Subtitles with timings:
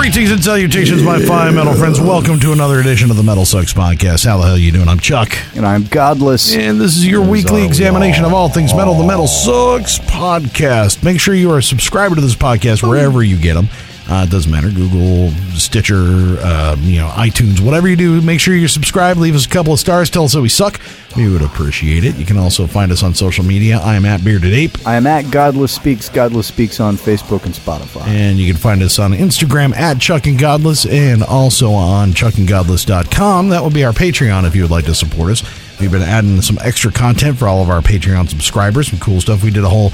[0.00, 2.00] Greetings and salutations, my fine metal friends.
[2.00, 4.24] Welcome to another edition of the Metal Sucks Podcast.
[4.24, 4.88] How the hell you doing?
[4.88, 5.36] I'm Chuck.
[5.54, 6.56] And I'm godless.
[6.56, 11.04] And this is your weekly examination of all things metal, the Metal Sucks Podcast.
[11.04, 13.68] Make sure you are subscribed to this podcast wherever you get them.
[14.10, 14.70] Uh, it doesn't matter.
[14.70, 19.20] Google, Stitcher, uh, you know, iTunes, whatever you do, make sure you're subscribed.
[19.20, 20.10] Leave us a couple of stars.
[20.10, 20.80] Tell us that we suck.
[21.16, 22.16] We would appreciate it.
[22.16, 23.78] You can also find us on social media.
[23.78, 24.84] I am at Bearded Ape.
[24.84, 26.08] I am at Godless Speaks.
[26.08, 28.04] Godless Speaks on Facebook and Spotify.
[28.08, 33.50] And you can find us on Instagram at Chuck and Godless and also on chuckandgodless.com.
[33.50, 35.42] That will be our Patreon if you would like to support us.
[35.80, 39.44] We've been adding some extra content for all of our Patreon subscribers, some cool stuff.
[39.44, 39.90] We did a whole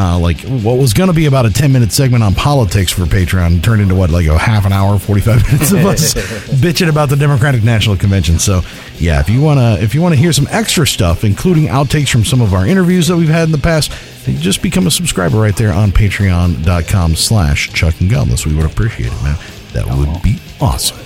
[0.00, 3.02] uh, like what was going to be about a 10 minute segment on politics for
[3.02, 6.14] Patreon turned into what, like a half an hour, 45 minutes of us
[6.62, 8.38] bitching about the Democratic National Convention.
[8.38, 8.62] So,
[8.96, 12.08] yeah, if you want to if you want to hear some extra stuff, including outtakes
[12.08, 13.92] from some of our interviews that we've had in the past,
[14.24, 18.46] just become a subscriber right there on patreon.com slash Chuck and Godless.
[18.46, 19.36] We would appreciate it, man.
[19.74, 20.96] That would be awesome.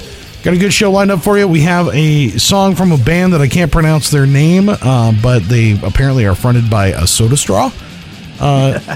[0.44, 1.48] Got a good show lined up for you.
[1.48, 5.40] We have a song from a band that I can't pronounce their name, uh, but
[5.48, 7.72] they apparently are fronted by a soda straw.
[8.40, 8.80] Uh,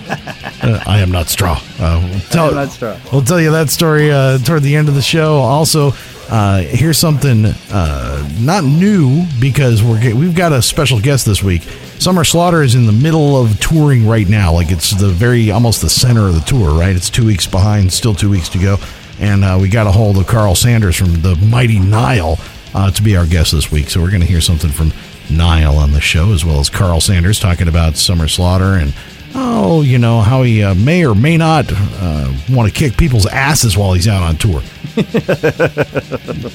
[0.63, 1.61] uh, I am not straw.
[1.79, 2.99] Uh, we'll tell, not straw.
[3.13, 5.37] We'll tell you that story uh, toward the end of the show.
[5.37, 5.93] Also,
[6.31, 11.63] uh, here's something uh, not new because we're we've got a special guest this week.
[11.99, 14.53] Summer Slaughter is in the middle of touring right now.
[14.53, 16.79] Like it's the very almost the center of the tour.
[16.79, 17.93] Right, it's two weeks behind.
[17.93, 18.77] Still two weeks to go.
[19.21, 22.39] And uh, we got a hold of Karl Sanders from the mighty Nile
[22.75, 23.91] uh, to be our guest this week.
[23.91, 24.93] So we're going to hear something from
[25.31, 28.95] Nile on the show, as well as Karl Sanders talking about Summer Slaughter and
[29.35, 33.27] oh, you know how he uh, may or may not uh, want to kick people's
[33.27, 34.63] asses while he's out on tour.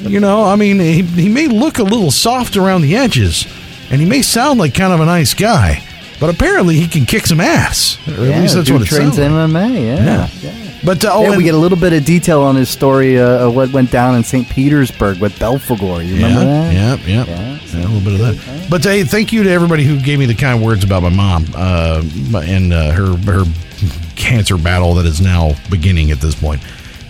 [0.09, 3.45] you know, I mean, he, he may look a little soft around the edges,
[3.89, 5.83] and he may sound like kind of a nice guy,
[6.19, 7.97] but apparently he can kick some ass.
[8.07, 9.29] Or at Yeah, least that's what it trains like.
[9.29, 9.73] MMA.
[9.73, 10.03] Yeah.
[10.03, 10.29] Yeah.
[10.41, 10.69] yeah.
[10.85, 13.47] But uh, oh, Yeah, we get a little bit of detail on his story uh,
[13.47, 14.47] of what went down in St.
[14.49, 16.05] Petersburg with Belphegor.
[16.05, 16.73] You remember yeah, that?
[16.73, 18.67] Yeah, yeah, Yeah, Yeah, a little bit of that.
[18.69, 21.45] But hey, thank you to everybody who gave me the kind words about my mom
[21.55, 22.03] uh,
[22.45, 23.43] and uh, her her
[24.15, 26.61] cancer battle that is now beginning at this point.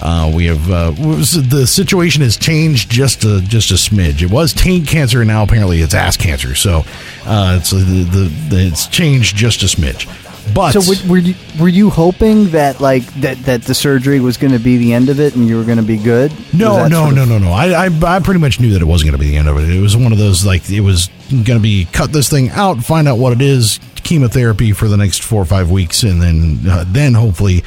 [0.05, 4.21] Uh, we have uh, the situation has changed just a just a smidge.
[4.21, 6.55] It was taint cancer, and now apparently it's ass cancer.
[6.55, 6.83] So
[7.25, 10.09] uh, it's the, the, the it's changed just a smidge.
[10.53, 14.35] But So were, were you were you hoping that like that that the surgery was
[14.35, 16.33] going to be the end of it and you were going to be good?
[16.53, 17.53] No, no, no, no, no.
[17.53, 19.57] I, I, I pretty much knew that it wasn't going to be the end of
[19.57, 19.69] it.
[19.69, 22.83] It was one of those like it was going to be cut this thing out,
[22.83, 26.59] find out what it is, chemotherapy for the next four or five weeks, and then
[26.69, 27.63] uh, then hopefully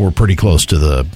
[0.00, 1.06] we're pretty close to the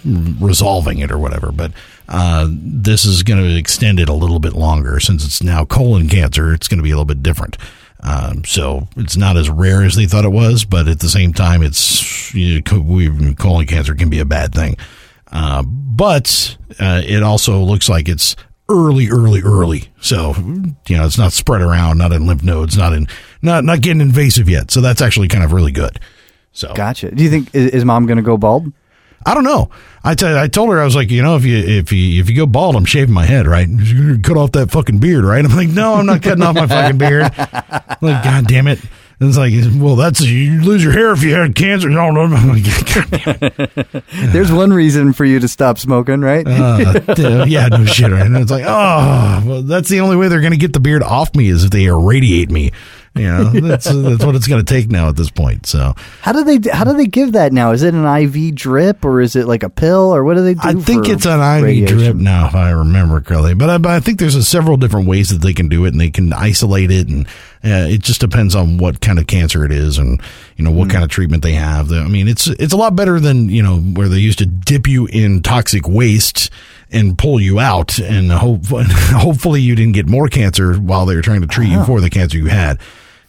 [0.41, 1.51] resolving it or whatever.
[1.51, 1.73] But
[2.09, 6.09] uh, this is going to extend it a little bit longer since it's now colon
[6.09, 6.53] cancer.
[6.53, 7.57] It's going to be a little bit different.
[8.01, 11.33] Um, so it's not as rare as they thought it was, but at the same
[11.33, 14.77] time, it's you know, colon cancer can be a bad thing.
[15.33, 18.37] Uh, but uh, it also looks like it's
[18.69, 19.89] early, early, early.
[20.01, 20.35] So
[20.87, 23.09] you know, it's not spread around, not in lymph nodes, not in
[23.41, 24.71] not not getting invasive yet.
[24.71, 25.99] So that's actually kind of really good.
[26.55, 27.11] So Gotcha.
[27.11, 28.73] Do you think is, is mom going to go bald?
[29.27, 29.71] I don't know.
[30.03, 32.47] I told her I was like, you know, if you if you if you go
[32.47, 33.67] bald, I'm shaving my head, right?
[33.67, 35.43] You're gonna cut off that fucking beard, right?
[35.43, 37.33] I'm like, no, I'm not cutting off my fucking beard.
[37.35, 38.81] I'm like, god damn it.
[39.21, 41.89] And it's like, well, that's you lose your hair if you had cancer.
[41.89, 42.37] No, no, no.
[42.37, 44.03] I'm like, God.
[44.33, 46.45] There's one reason for you to stop smoking, right?
[46.47, 48.11] Uh, yeah, no shit.
[48.11, 48.27] Right?
[48.27, 51.03] And it's like, oh, well, that's the only way they're going to get the beard
[51.03, 52.73] off me is if they irradiate me.
[53.15, 55.67] You know, that's that's what it's going to take now at this point.
[55.67, 57.71] So how do they how do they give that now?
[57.71, 60.55] Is it an IV drip or is it like a pill or what do they
[60.55, 60.61] do?
[60.63, 61.99] I think it's an IV radiation?
[61.99, 63.55] drip now, if I remember correctly.
[63.55, 65.93] But I, but I think there's a several different ways that they can do it,
[65.93, 67.27] and they can isolate it, and
[67.65, 70.21] uh, it just depends on what kind of cancer it is, and
[70.57, 71.93] you know what kind of treatment they have.
[71.93, 74.89] I mean, it's it's a lot better than you know where they used to dip
[74.89, 76.51] you in toxic waste
[76.91, 81.23] and pull you out, and hope hopefully you didn't get more cancer while they were
[81.23, 82.81] trying to treat you for the cancer you had.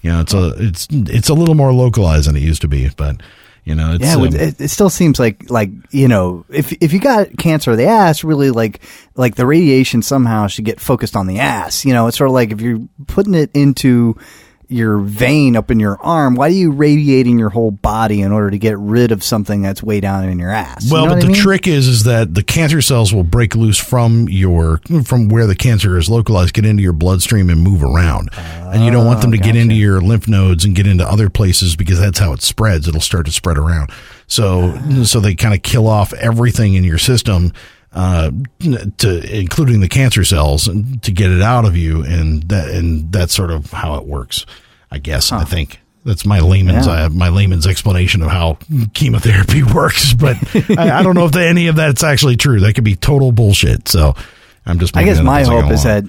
[0.05, 2.89] You know, it's a it's it's a little more localized than it used to be,
[2.95, 3.21] but
[3.63, 6.93] you know, it's Yeah, um, it, it still seems like like you know if if
[6.93, 8.81] you got cancer of the ass, really like
[9.15, 11.85] like the radiation somehow should get focused on the ass.
[11.85, 14.15] You know, it's sort of like if you're putting it into
[14.69, 16.35] your vein up in your arm.
[16.35, 19.81] Why are you radiating your whole body in order to get rid of something that's
[19.83, 20.85] way down in your ass?
[20.85, 21.35] You Well, know but the mean?
[21.35, 25.55] trick is is that the cancer cells will break loose from your from where the
[25.55, 28.29] cancer is localized, get into your bloodstream and move around.
[28.35, 31.05] and you don't want them to get into ah, your lymph nodes and get into
[31.07, 32.87] other places because that's how it spreads.
[32.87, 33.89] It'll start to spread around.
[34.27, 37.53] So so they kind of kill off everything in your system.
[37.95, 38.29] Uh,
[38.97, 40.65] to including the cancer cells
[41.01, 44.45] to get it out of you, and that and that's sort of how it works.
[44.91, 47.05] I guess I think that's my layman's Yeah.
[47.05, 48.57] uh, my layman's explanation of how
[48.93, 50.13] chemotherapy works.
[50.13, 50.35] But
[50.77, 52.59] I, I don't know if any of that's actually true.
[52.59, 53.87] That could be total bullshit.
[53.87, 54.13] So
[54.65, 54.97] I'm just.
[54.97, 56.03] I guess my as I go hope is that,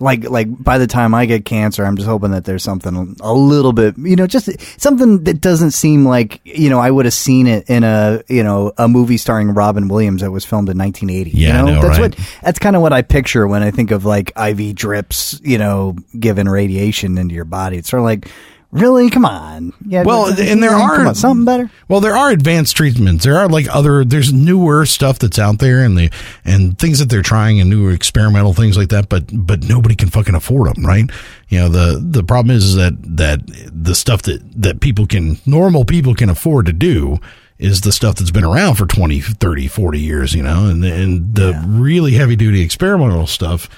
[0.00, 3.32] like, like by the time I get cancer, I'm just hoping that there's something a
[3.32, 4.50] little bit, you know, just
[4.80, 8.42] something that doesn't seem like, you know, I would have seen it in a, you
[8.42, 11.30] know, a movie starring Robin Williams that was filmed in 1980.
[11.30, 12.16] Yeah, you know, know, that's right?
[12.16, 15.58] what that's kind of what I picture when I think of like IV drips, you
[15.58, 17.76] know, giving radiation into your body.
[17.76, 18.28] It's sort of like,
[18.72, 20.02] really, come on, yeah.
[20.02, 21.70] Well, and there come are on, something better.
[21.88, 23.24] Well, there are advanced treatments.
[23.24, 24.04] There are like other.
[24.04, 26.10] There's newer stuff that's out there, and the
[26.44, 29.08] and things that they're trying, and newer experimental things like that.
[29.08, 31.08] But but nobody can fucking afford them, right?
[31.48, 35.84] You know the the problem is that that the stuff that that people can normal
[35.84, 37.18] people can afford to do
[37.58, 41.34] is the stuff that's been around for 20 30 40 years you know and and
[41.34, 43.68] the really heavy duty experimental stuff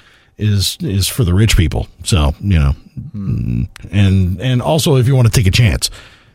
[0.42, 2.74] is is for the rich people so you know
[3.14, 5.90] and and also if you want to take a chance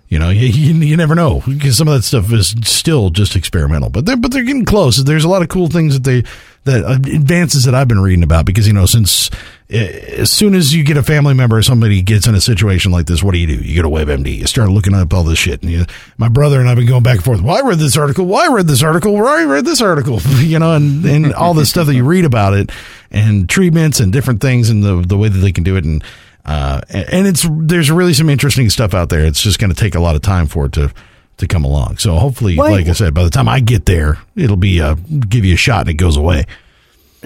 [0.10, 3.36] you know, you, you, you never know because some of that stuff is still just
[3.36, 5.04] experimental, but they're but they're getting close.
[5.04, 6.24] There's a lot of cool things that they
[6.64, 9.30] that uh, advances that I've been reading about because you know since
[9.70, 13.06] as soon as you get a family member or somebody gets in a situation like
[13.06, 13.56] this, what do you do?
[13.56, 15.86] You go to WebMD, you start looking up all this shit, and you,
[16.18, 17.42] my brother and I've been going back and forth.
[17.42, 18.26] Well, I read this article.
[18.26, 19.14] Well, I read this article.
[19.14, 20.20] Well, I read this article.
[20.38, 22.72] You know, and and all the stuff that you read about it,
[23.12, 26.02] and treatments and different things, and the the way that they can do it, and
[26.46, 29.26] uh, and it's there's really some interesting stuff out there.
[29.26, 30.94] It's just going to take a lot of time for it to
[31.38, 31.98] to come along.
[31.98, 34.96] So hopefully, Well, like I said, by the time I get there, it'll be uh,
[35.28, 36.46] give you a shot and it goes away.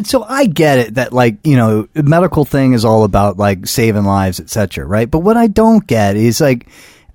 [0.05, 4.05] So I get it that like you know medical thing is all about like saving
[4.05, 5.09] lives etc right?
[5.09, 6.67] But what I don't get is like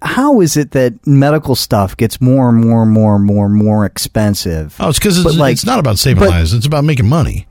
[0.02, 3.54] how is it that medical stuff gets more and more and more and more and
[3.54, 4.76] more expensive?
[4.78, 7.46] Oh, it's because it's, like- it's not about saving but- lives; it's about making money.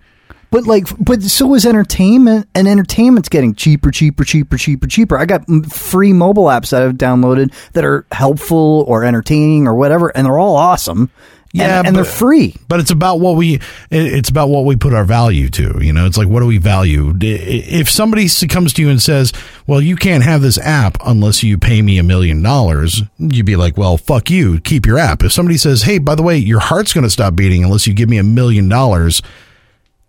[0.51, 5.17] but like but so is entertainment and entertainment's getting cheaper cheaper cheaper cheaper cheaper.
[5.17, 10.09] I got free mobile apps that I've downloaded that are helpful or entertaining or whatever
[10.15, 11.09] and they're all awesome
[11.55, 14.93] Yeah, and, and they're free But it's about what we it's about what we put
[14.93, 15.79] our value to.
[15.81, 17.13] You know, it's like what do we value?
[17.21, 19.31] If somebody comes to you and says,
[19.65, 23.55] "Well, you can't have this app unless you pay me a million dollars," you'd be
[23.55, 26.59] like, "Well, fuck you, keep your app." If somebody says, "Hey, by the way, your
[26.59, 29.21] heart's going to stop beating unless you give me a million dollars,"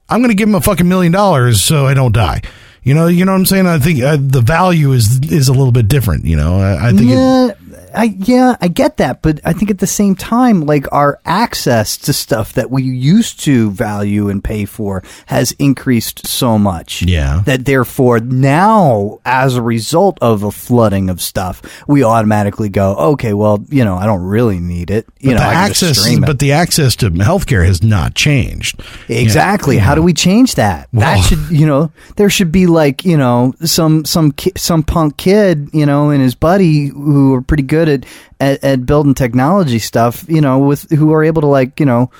[0.08, 2.42] I'm going to give them a fucking million dollars so I don't die.
[2.87, 3.67] You know, you know what I'm saying?
[3.67, 6.25] I think uh, the value is is a little bit different.
[6.25, 7.11] You know, I, I think.
[7.11, 7.50] It, yeah,
[7.97, 11.97] I yeah, I get that, but I think at the same time, like our access
[11.99, 17.03] to stuff that we used to value and pay for has increased so much.
[17.03, 17.43] Yeah.
[17.47, 23.33] that therefore now, as a result of a flooding of stuff, we automatically go, okay,
[23.33, 25.06] well, you know, I don't really need it.
[25.19, 26.21] You but know, the I can just access, it.
[26.21, 28.81] but the access to healthcare has not changed.
[29.09, 29.79] Exactly.
[29.79, 30.88] How do we change that?
[30.93, 34.84] Well- that should, you know, there should be like, you know, some some ki- some
[34.84, 38.04] punk kid, you know, and his buddy who are pretty good at,
[38.38, 42.11] at at building technology stuff, you know, with who are able to like, you know,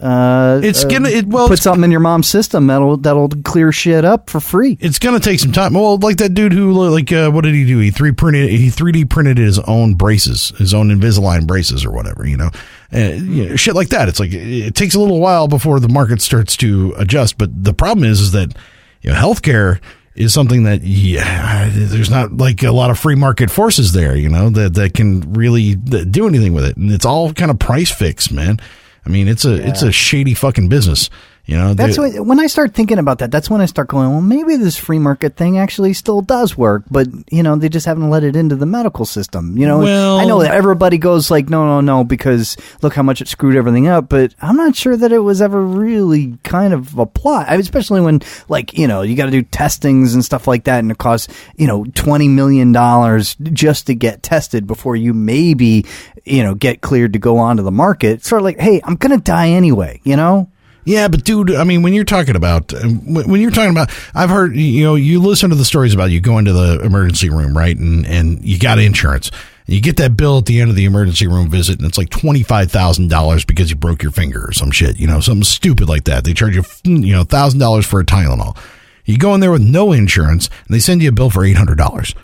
[0.00, 3.72] uh, It's uh, gonna- it- well, put something in your mom's system that'll that'll clear
[3.72, 4.76] shit up for free.
[4.80, 5.72] it's gonna take some time.
[5.72, 7.78] Well, like that dude who like uh, what did he do?
[7.78, 11.92] He three printed he three D printed his own braces, his own Invisalign braces or
[11.92, 12.26] whatever.
[12.28, 12.50] You know,
[12.92, 14.08] uh, you know, shit like that.
[14.10, 17.38] It's like it, it takes a little while before the market starts to adjust.
[17.38, 18.54] But the problem is, is that
[19.00, 19.80] you know healthcare
[20.16, 24.16] is something that yeah, there's not like a lot of free market forces there.
[24.16, 27.58] You know that that can really do anything with it, and it's all kind of
[27.58, 28.58] price fixed, man.
[29.04, 31.10] I mean, it's a it's a shady fucking business.
[31.46, 33.30] You know, That's They- what, when I start thinking about that.
[33.30, 36.82] That's when I start going, well, maybe this free market thing actually still does work,
[36.90, 39.56] but you know, they just haven't let it into the medical system.
[39.56, 43.04] You know, Well- I know that everybody goes like, no, no, no, because look how
[43.04, 44.08] much it screwed everything up.
[44.08, 48.00] But I'm not sure that it was ever really kind of applied, I mean, especially
[48.00, 50.98] when like you know you got to do testings and stuff like that, and it
[50.98, 55.86] costs you know twenty million dollars just to get tested before you maybe
[56.24, 58.14] you know get cleared to go onto the market.
[58.14, 60.48] It's sort of like, hey, I'm gonna die anyway, you know.
[60.86, 64.54] Yeah, but dude, I mean, when you're talking about when you're talking about, I've heard
[64.54, 67.76] you know you listen to the stories about you go into the emergency room, right,
[67.76, 69.32] and and you got insurance.
[69.66, 72.10] You get that bill at the end of the emergency room visit, and it's like
[72.10, 75.42] twenty five thousand dollars because you broke your finger or some shit, you know, something
[75.42, 76.22] stupid like that.
[76.22, 78.56] They charge you, you know, thousand dollars for a Tylenol.
[79.04, 81.56] You go in there with no insurance, and they send you a bill for eight
[81.56, 82.14] hundred dollars.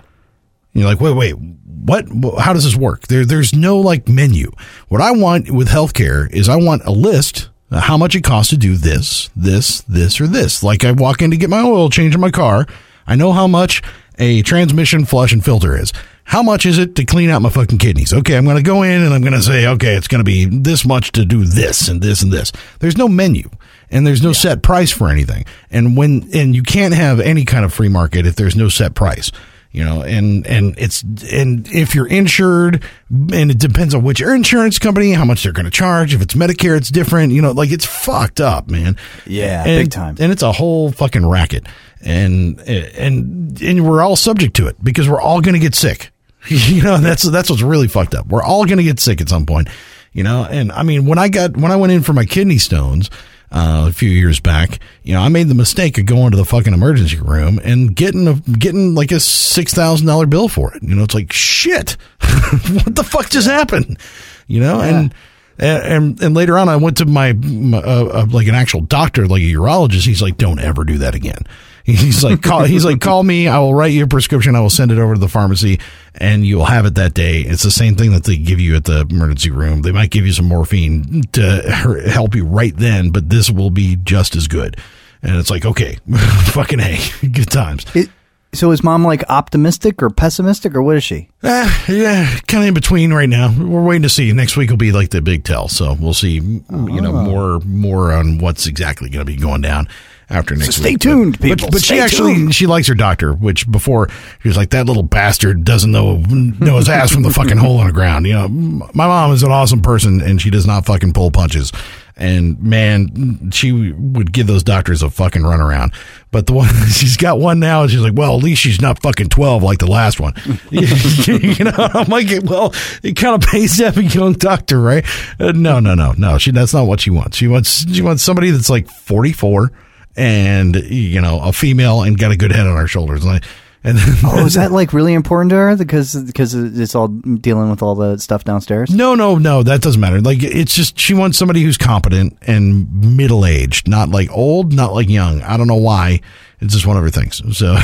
[0.72, 2.06] you're like, wait, wait, what?
[2.38, 3.08] How does this work?
[3.08, 4.52] There, there's no like menu.
[4.86, 8.50] What I want with healthcare is I want a list Uh, how much it costs
[8.50, 10.62] to do this, this, this, or this.
[10.62, 12.66] Like I walk in to get my oil change in my car.
[13.06, 13.82] I know how much
[14.18, 15.90] a transmission flush and filter is.
[16.24, 18.12] How much is it to clean out my fucking kidneys?
[18.12, 20.24] Okay, I'm going to go in and I'm going to say, okay, it's going to
[20.24, 22.52] be this much to do this and this and this.
[22.80, 23.48] There's no menu
[23.90, 25.46] and there's no set price for anything.
[25.70, 28.94] And when, and you can't have any kind of free market if there's no set
[28.94, 29.32] price
[29.72, 34.78] you know and and it's and if you're insured and it depends on which insurance
[34.78, 36.14] company how much they're going to charge.
[36.14, 38.96] If it's medicare it's different you know like it's fucked up man.
[39.26, 40.16] Yeah, and, big time.
[40.20, 41.66] and it's a whole fucking racket.
[42.00, 46.10] And and and we're all subject to it because we're all going to get sick.
[46.48, 48.26] You know that's that's what's really fucked up.
[48.26, 49.68] We're all going to get sick at some point
[50.12, 50.44] you know?
[50.44, 53.10] And i mean when i got when i went in for my kidney stones
[53.52, 56.44] uh, a few years back, you know, I made the mistake of going to the
[56.44, 60.82] fucking emergency room and getting a getting like a six thousand dollar bill for it.
[60.82, 61.96] You know, it's like shit.
[62.20, 63.98] what the fuck just happened?
[64.46, 65.14] You know, and
[65.58, 69.26] and and later on, I went to my, my uh, uh, like an actual doctor,
[69.26, 70.06] like a urologist.
[70.06, 71.44] He's like, "Don't ever do that again."
[71.84, 73.48] He's like, call, he's like, call me.
[73.48, 74.54] I will write you a prescription.
[74.54, 75.80] I will send it over to the pharmacy,
[76.14, 77.40] and you will have it that day.
[77.40, 79.82] It's the same thing that they give you at the emergency room.
[79.82, 83.96] They might give you some morphine to help you right then, but this will be
[83.96, 84.76] just as good.
[85.22, 85.98] And it's like, okay,
[86.52, 86.98] fucking hey,
[87.28, 87.86] good times.
[87.94, 88.08] It,
[88.54, 91.30] so is mom like optimistic or pessimistic or what is she?
[91.42, 93.50] Uh, yeah, kind of in between right now.
[93.50, 94.30] We're waiting to see.
[94.32, 96.34] Next week will be like the big tell, so we'll see.
[96.34, 96.60] You
[97.00, 97.24] know Oh.
[97.24, 99.88] more more on what's exactly going to be going down
[100.32, 101.00] after next stay week.
[101.00, 101.66] tuned, But- people.
[101.68, 102.54] But, but she actually tuned.
[102.54, 104.08] she likes her doctor, which before
[104.42, 107.80] she was like that little bastard doesn't know know his ass from the fucking hole
[107.80, 108.26] in the ground.
[108.26, 111.70] You know, my mom is an awesome person and she does not fucking pull punches.
[112.14, 115.94] And man, she would give those doctors a fucking runaround.
[116.30, 119.00] But the one she's got one now, and she's like, well, at least she's not
[119.02, 120.34] fucking twelve like the last one.
[120.70, 125.04] you know, I'm like, well, it kind of pays to have a young doctor, right?
[125.40, 126.36] Uh, no, no, no, no.
[126.38, 127.38] She that's not what she wants.
[127.38, 129.72] She wants she wants somebody that's like 44
[130.16, 133.24] and you know a female and got a good head on her shoulders.
[133.24, 133.40] And, I-
[133.84, 137.82] and Oh, is that like really important to her because because it's all dealing with
[137.82, 138.94] all the stuff downstairs?
[138.94, 140.20] No, no, no, that doesn't matter.
[140.20, 144.94] Like it's just she wants somebody who's competent and middle aged, not like old, not
[144.94, 145.42] like young.
[145.42, 146.20] I don't know why.
[146.60, 147.42] It's just one of her things.
[147.58, 147.74] So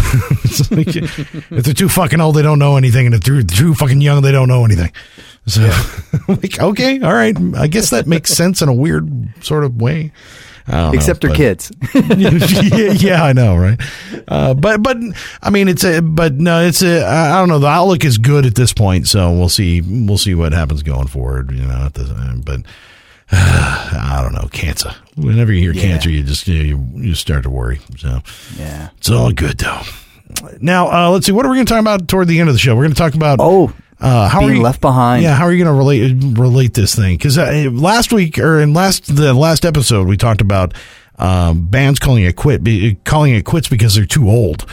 [0.44, 3.74] it's like, if they're too fucking old, they don't know anything, and if they're too
[3.74, 4.92] fucking young, they don't know anything.
[5.46, 5.62] So
[6.28, 7.36] like, okay, all right.
[7.56, 10.12] I guess that makes sense in a weird sort of way.
[10.70, 11.72] Don't know, Except her but- kids.
[11.94, 12.30] yeah,
[12.92, 13.80] yeah, I know, right?
[14.28, 14.96] Uh, but but
[15.42, 17.58] I mean, it's a but no, it's a I don't know.
[17.58, 19.80] The outlook is good at this point, so we'll see.
[19.80, 21.50] We'll see what happens going forward.
[21.52, 22.60] You know, the, but
[23.32, 24.48] I don't know.
[24.48, 24.94] Cancer.
[25.16, 25.82] Whenever you hear Yeah.
[25.82, 27.80] cancer, you just you, you you start to worry.
[27.98, 28.20] So
[28.58, 28.90] yeah.
[28.98, 29.80] it's all good though.
[30.60, 31.32] Now uh, let's see.
[31.32, 32.74] What are we going to talk about toward the end of the show?
[32.76, 35.22] We're going to talk about Oh, uh, how being are you, left behind.
[35.22, 37.16] Yeah, how are you going to relate relate this thing?
[37.16, 40.74] Because uh, last week or in last the last episode, we talked about
[41.18, 44.66] um, bands calling it quit, be, calling it quits because they're too old.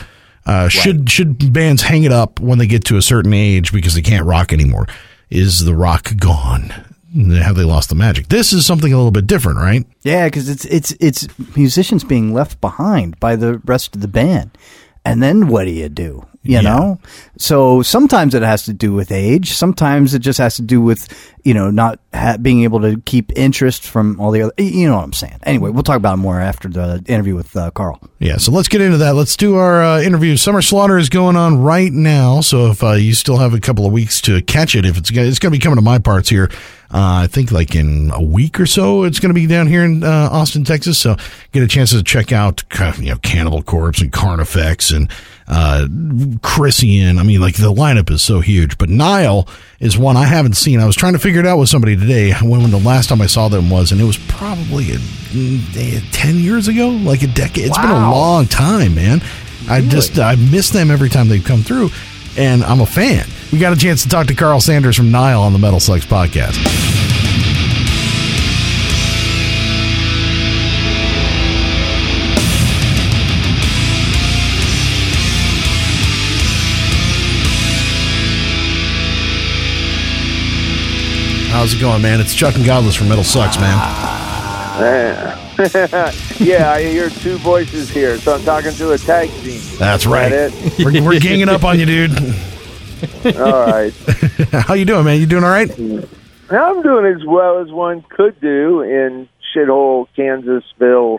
[0.44, 3.94] Uh, Should should bands hang it up when they get to a certain age because
[3.94, 4.86] they can't rock anymore?
[5.28, 6.72] Is the rock gone?
[7.16, 8.28] Have they lost the magic?
[8.28, 9.84] This is something a little bit different, right?
[10.02, 14.56] Yeah, because it's it's it's musicians being left behind by the rest of the band,
[15.04, 16.24] and then what do you do?
[16.46, 16.60] You Yeah.
[16.62, 16.98] know,
[17.38, 19.52] so sometimes it has to do with age.
[19.52, 21.08] Sometimes it just has to do with
[21.44, 24.52] you know not ha- being able to keep interest from all the other.
[24.58, 25.38] You know what I'm saying?
[25.44, 28.00] Anyway, we'll talk about it more after the interview with uh, Karl.
[28.18, 29.14] Yeah, so let's get into that.
[29.14, 30.36] Let's do our uh, interview.
[30.36, 33.86] Summer Slaughter is going on right now, so if uh, you still have a couple
[33.86, 35.98] of weeks to catch it, if it's gonna, it's going to be coming to my
[35.98, 36.50] parts here,
[36.92, 39.84] uh, I think like in a week or so, it's going to be down here
[39.84, 40.98] in uh, Austin, Texas.
[40.98, 41.16] So
[41.52, 42.62] get a chance to check out
[42.98, 45.10] you know Cannibal Corpse and Carnifex and
[45.48, 47.18] uh, Krisiun.
[47.18, 48.78] I mean, like the lineup is so huge.
[48.78, 49.48] But Nile
[49.80, 50.80] is one I haven't seen.
[50.80, 53.20] I was trying to figure it out with somebody today when, when the last time
[53.20, 57.28] I saw them was, and it was probably a, mm, ten years ago, like a
[57.28, 57.66] decade.
[57.66, 59.20] It's been a long time, man.
[59.68, 61.90] I just I miss them every time they come through,
[62.36, 63.26] and I'm a fan.
[63.52, 66.04] We got a chance to talk to Karl Sanders from Nile on the Metal Sucks
[66.04, 66.56] podcast.
[81.66, 82.20] How's it going, man?
[82.20, 83.76] It's Chuck and Godless from Metal Sucks, man.
[86.38, 89.60] yeah, I hear two voices here, so I'm talking to a tag team.
[89.76, 90.28] That's right.
[90.28, 92.12] that We're, we're ganging up on you, dude.
[93.36, 93.92] All right.
[94.52, 95.18] How you doing, man?
[95.18, 95.68] You doing all right?
[96.50, 101.18] I'm doing as well as one could do in shithole Kansasville.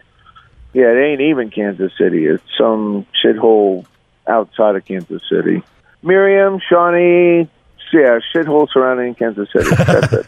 [0.71, 2.25] Yeah, it ain't even Kansas City.
[2.25, 3.85] It's some shithole
[4.25, 5.61] outside of Kansas City.
[6.01, 7.49] Merriam, Shawnee,
[7.93, 9.69] yeah, shithole surrounding Kansas City.
[9.77, 10.27] That's it.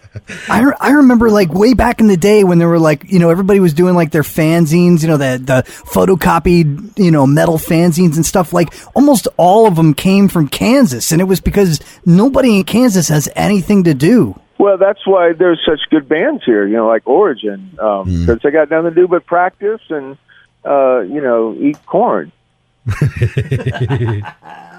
[0.49, 3.19] I, re- I remember like way back in the day when there were like you
[3.19, 7.57] know everybody was doing like their fanzines you know the the photocopied you know metal
[7.57, 11.79] fanzines and stuff like almost all of them came from Kansas and it was because
[12.05, 14.39] nobody in Kansas has anything to do.
[14.57, 18.69] Well, that's why there's such good bands here, you know, like Origin, because they got
[18.69, 20.17] nothing to do but practice and,
[20.65, 22.33] uh, you know, eat corn.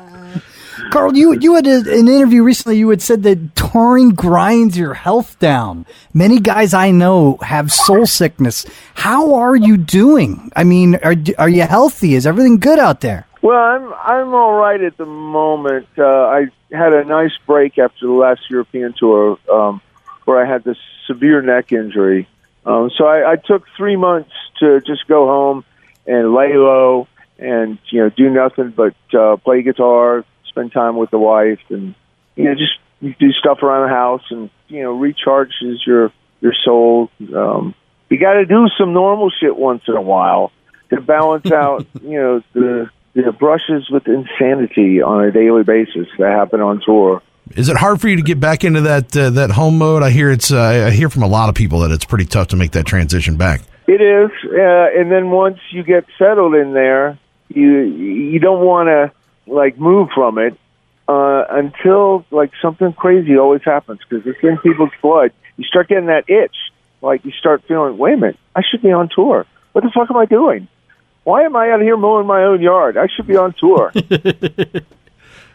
[0.90, 2.78] Karl, you you had a, an interview recently.
[2.78, 5.86] You had said that touring grinds your health down.
[6.12, 8.66] Many guys I know have soul sickness.
[8.94, 10.50] How are you doing?
[10.56, 12.14] I mean, are are you healthy?
[12.14, 13.26] Is everything good out there?
[13.42, 15.88] Well, I'm I'm all right at the moment.
[15.96, 19.80] Uh, I had a nice break after the last European tour, um,
[20.24, 22.28] where I had this severe neck injury.
[22.66, 25.64] Um, so I, I took three months to just go home
[26.06, 27.08] and lay low
[27.38, 31.94] and you know do nothing but uh, play guitar, spend time with the wife, and
[32.36, 37.10] you know just do stuff around the house and you know recharges your your soul.
[37.34, 37.74] Um,
[38.10, 40.52] you got to do some normal shit once in a while
[40.90, 46.30] to balance out you know the the brushes with insanity on a daily basis that
[46.30, 47.22] happen on tour.
[47.56, 50.02] Is it hard for you to get back into that uh, that home mode?
[50.02, 50.52] I hear it's.
[50.52, 52.86] Uh, I hear from a lot of people that it's pretty tough to make that
[52.86, 53.62] transition back.
[53.88, 58.86] It is, uh, and then once you get settled in there, you you don't want
[58.86, 59.12] to
[59.46, 60.58] like move from it
[61.08, 65.32] uh, until like something crazy always happens because it's in people's blood.
[65.56, 66.56] You start getting that itch,
[67.02, 69.46] like you start feeling, wait a minute, I should be on tour.
[69.72, 70.68] What the fuck am I doing?
[71.24, 72.96] Why am I out here mowing my own yard?
[72.96, 73.92] I should be on tour.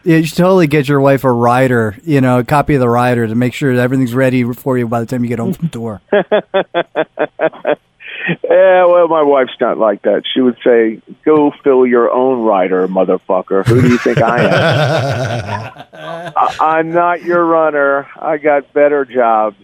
[0.06, 2.88] Yeah, you should totally get your wife a rider, you know, a copy of the
[2.88, 5.52] rider to make sure that everything's ready for you by the time you get home
[5.52, 6.00] from tour.
[8.28, 10.22] Yeah, well, my wife's not like that.
[10.32, 13.64] She would say, "Go fill your own rider, motherfucker.
[13.66, 15.84] Who do you think I am?
[16.36, 18.08] I- I'm not your runner.
[18.20, 19.56] I got better jobs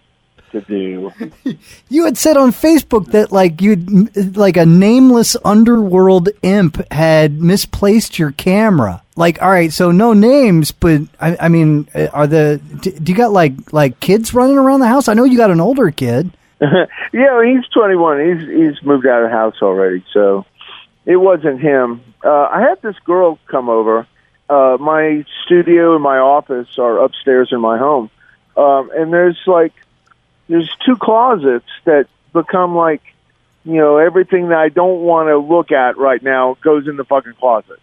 [0.51, 1.11] to do."
[1.89, 3.75] You had said on Facebook that like you
[4.33, 9.01] like a nameless underworld imp had misplaced your camera.
[9.15, 13.11] Like, all right, so no names, but I, I mean, uh, are the do, do
[13.11, 15.07] you got like like kids running around the house?
[15.07, 16.31] I know you got an older kid.
[17.13, 18.39] yeah, he's 21.
[18.39, 20.45] He's he's moved out of the house already, so
[21.05, 22.01] it wasn't him.
[22.23, 24.07] Uh, I had this girl come over.
[24.49, 28.09] Uh, my studio and my office are upstairs in my home,
[28.55, 29.73] um, and there's like
[30.47, 33.01] there's two closets that become like
[33.65, 37.05] you know everything that I don't want to look at right now goes in the
[37.05, 37.79] fucking closet.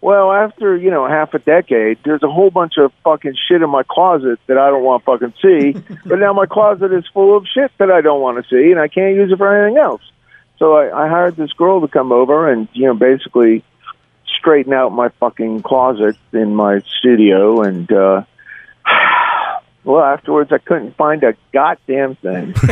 [0.00, 3.70] Well, after you know half a decade, there's a whole bunch of fucking shit in
[3.70, 5.72] my closet that I don't want to fucking see.
[6.06, 8.80] but now my closet is full of shit that I don't want to see, and
[8.80, 10.02] I can't use it for anything else.
[10.58, 13.64] So I, I hired this girl to come over and you know basically
[14.38, 18.22] straighten out my fucking closet in my studio, and uh,
[19.84, 22.54] well, afterwards I couldn't find a goddamn thing.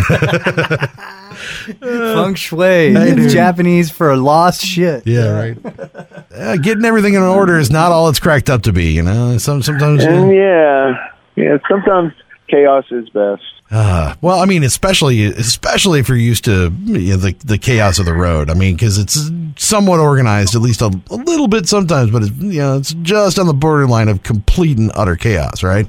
[1.80, 5.06] Feng shui, it's Japanese for lost shit.
[5.06, 5.58] Yeah, right.
[6.36, 8.92] uh, getting everything in order is not all it's cracked up to be.
[8.92, 10.04] You know, some sometimes.
[10.04, 12.12] and yeah, yeah, sometimes
[12.48, 13.42] chaos is best.
[13.70, 17.98] Uh, well, I mean, especially especially if you're used to you know, the the chaos
[17.98, 18.48] of the road.
[18.48, 22.36] I mean, because it's somewhat organized, at least a, a little bit sometimes, but it's
[22.36, 25.86] you know it's just on the borderline of complete and utter chaos, right?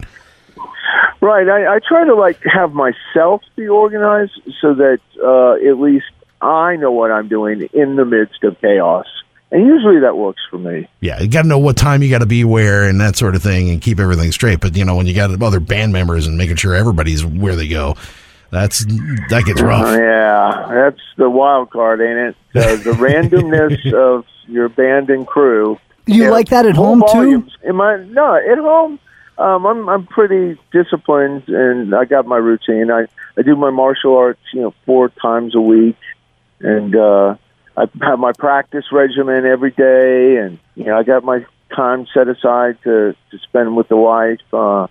[1.21, 1.47] Right.
[1.49, 6.05] I, I try to like have myself be organized so that uh, at least
[6.41, 9.07] I know what I'm doing in the midst of chaos,
[9.51, 10.87] and usually that works for me.
[10.99, 13.35] Yeah, you got to know what time you got to be where and that sort
[13.35, 14.59] of thing, and keep everything straight.
[14.59, 17.67] But you know, when you got other band members and making sure everybody's where they
[17.67, 17.95] go,
[18.51, 18.85] that's
[19.29, 19.97] that gets rough.
[19.97, 22.35] Yeah, that's the wild card, ain't it?
[22.55, 25.79] Uh, the randomness of your band and crew.
[26.05, 27.47] You Yeah, like that at whole home too?
[27.65, 28.99] Am I no at home?
[29.37, 32.89] Um, I'm I'm pretty disciplined, and I got my routine.
[32.91, 33.05] I
[33.37, 35.97] I do my martial arts, you know, four times a week,
[36.59, 37.35] and uh,
[37.77, 42.27] I have my practice regimen every day, and you know, I got my time set
[42.27, 44.41] aside to to spend with the wife.
[44.51, 44.87] Uh,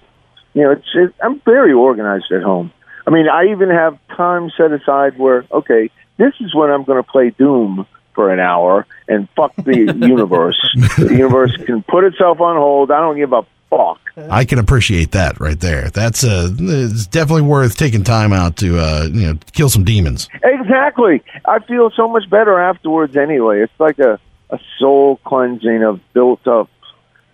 [0.55, 2.73] you know, it's it, I'm very organized at home.
[3.07, 7.03] I mean, I even have time set aside where okay, this is when I'm going
[7.03, 10.59] to play Doom for an hour and fuck the universe.
[10.99, 12.91] The universe can put itself on hold.
[12.91, 14.01] I don't give a fuck.
[14.31, 15.91] I can appreciate that right there.
[15.91, 20.29] That's uh, it's definitely worth taking time out to uh, you know kill some demons.
[20.43, 21.23] Exactly.
[21.45, 23.61] I feel so much better afterwards anyway.
[23.61, 24.19] It's like a,
[24.51, 26.71] a soul cleansing of built up,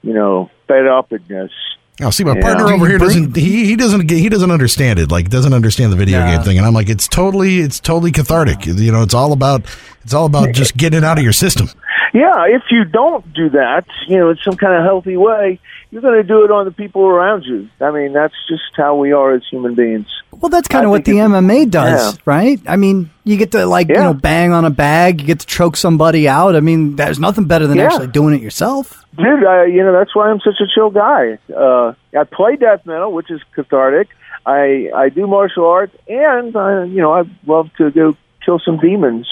[0.03, 1.53] you know, fed upness.
[2.01, 2.41] Oh, see, my Yeah.
[2.43, 5.11] partner over here doesn't he, he doesn't get- he doesn't understand it.
[5.11, 8.65] Like doesn't understand the video game thing, and I'm like, it's totally it's totally cathartic.
[8.67, 9.63] You know, it's all about
[10.03, 11.69] it's all about just getting it out of your system.
[12.15, 15.59] Yeah, if you don't do that, you know, in some kind of healthy way,
[15.93, 17.69] you're going to do it on the people around you.
[17.81, 20.07] I mean, that's just how we are as human beings.
[20.33, 22.23] Well, that's kind I of what the MMA does, Yeah.
[22.25, 22.59] right?
[22.67, 25.47] I mean, you get to like you know bang on a bag, you get to
[25.47, 26.57] choke somebody out.
[26.57, 27.85] I mean, there's nothing better than Yeah.
[27.85, 29.05] actually doing it yourself.
[29.17, 31.39] Dude, I, you know that's why I'm such a chill guy.
[31.55, 34.09] Uh, I play death metal, which is cathartic.
[34.47, 38.79] I I do martial arts, and I, you know I love to go kill some
[38.79, 39.29] demons.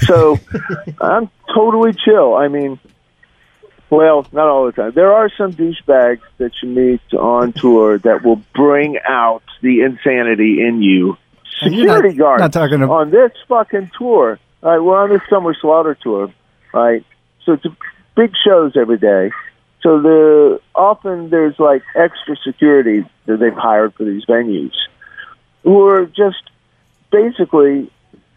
[0.00, 0.38] So
[1.00, 2.34] I'm totally chill.
[2.34, 2.78] I mean,
[3.92, 4.92] well, not all the time.
[4.94, 10.64] There are some douchebags that you meet on tour that will bring out the insanity
[10.66, 11.18] in you.
[11.60, 14.38] You're not- Security guards not talking to- on this fucking tour.
[14.62, 16.30] All right, we're on this summer slaughter tour,
[16.72, 17.04] right?
[17.44, 17.66] So it's
[18.16, 19.30] big shows every day.
[19.82, 24.72] So the often there's like extra security that they've hired for these venues,
[25.64, 26.42] who are just
[27.10, 27.90] basically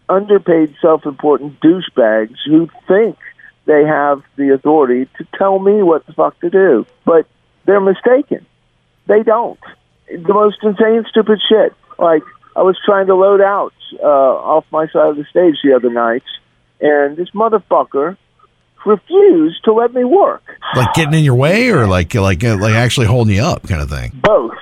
[0.08, 3.16] underpaid, self-important douchebags who think
[3.66, 7.26] they have the authority to tell me what the fuck to do, but
[7.64, 8.46] they're mistaken.
[9.06, 9.60] They don't.
[10.08, 11.74] The most insane, stupid shit.
[11.98, 12.22] Like
[12.54, 15.90] I was trying to load out uh, off my side of the stage the other
[15.90, 16.22] night,
[16.80, 18.16] and this motherfucker
[18.84, 20.44] refused to let me work.
[20.76, 23.82] Like getting in your way, or like like uh, like actually holding you up, kind
[23.82, 24.12] of thing.
[24.14, 24.54] Both.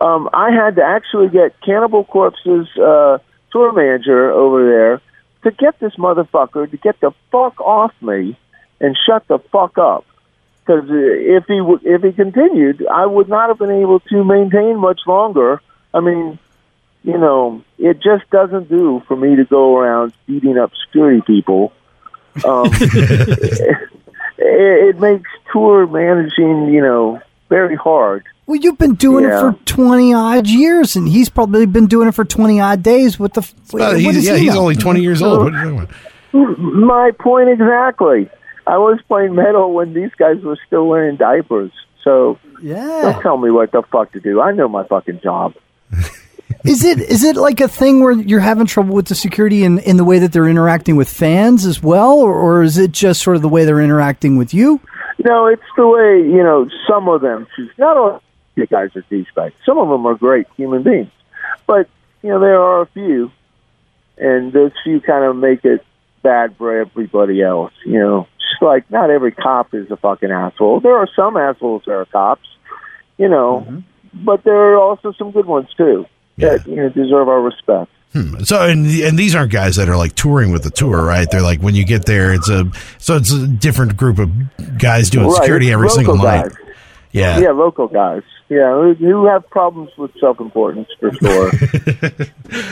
[0.00, 3.18] Um, I had to actually get Cannibal Corpse's uh,
[3.50, 5.02] tour manager over there
[5.42, 8.36] to get this motherfucker to get the fuck off me
[8.80, 10.04] and shut the fuck up.
[10.64, 14.76] Because if he w- if he continued, I would not have been able to maintain
[14.78, 15.62] much longer.
[15.94, 16.38] I mean,
[17.02, 21.72] you know, it just doesn't do for me to go around beating up security people.
[22.44, 23.78] Um, it,
[24.38, 28.24] it makes tour managing, you know, very hard.
[28.46, 32.12] Well, you've been doing it for twenty odd years, and he's probably been doing it
[32.12, 33.18] for twenty odd days.
[33.18, 33.42] What the?
[33.42, 35.44] f- Uh, what he's, does yeah, he he's only twenty years old.
[35.44, 35.86] What are you
[36.32, 36.84] talking?
[36.88, 38.28] My point exactly.
[38.68, 41.72] I was playing metal when these guys were still wearing diapers.
[42.04, 43.00] So Yeah.
[43.02, 44.40] don't tell me what the fuck to do.
[44.40, 45.54] I know my fucking job.
[46.64, 49.78] Is it is it like a thing where you're having trouble with the security in,
[49.78, 53.22] in the way that they're interacting with fans as well, or, or is it just
[53.22, 54.80] sort of the way they're interacting with you?
[55.24, 57.46] No, it's the way, you know, some of them.
[57.78, 58.22] Not all
[58.56, 59.52] the guys are douchebags.
[59.64, 61.10] Some of them are great human beings.
[61.66, 61.88] But,
[62.22, 63.30] you know, there are a few.
[64.16, 65.84] And those few kind of make it
[66.22, 67.72] bad for everybody else.
[67.86, 68.26] You know,
[68.60, 70.80] like not every cop is a fucking asshole.
[70.80, 72.46] There are some assholes that are cops,
[73.16, 74.24] you know, mm-hmm.
[74.24, 76.06] but there are also some good ones too
[76.38, 77.90] that, you know, deserve our respect.
[78.12, 78.42] Hmm.
[78.42, 81.30] So and and these aren't guys that are like touring with the tour, right?
[81.30, 84.30] They're like when you get there, it's a so it's a different group of
[84.78, 86.44] guys doing Right, security every single guys.
[86.44, 86.52] night.
[87.12, 87.38] Yeah.
[87.38, 88.22] Yeah, local guys.
[88.50, 91.50] Yeah, who, who have problems with self importance for sure.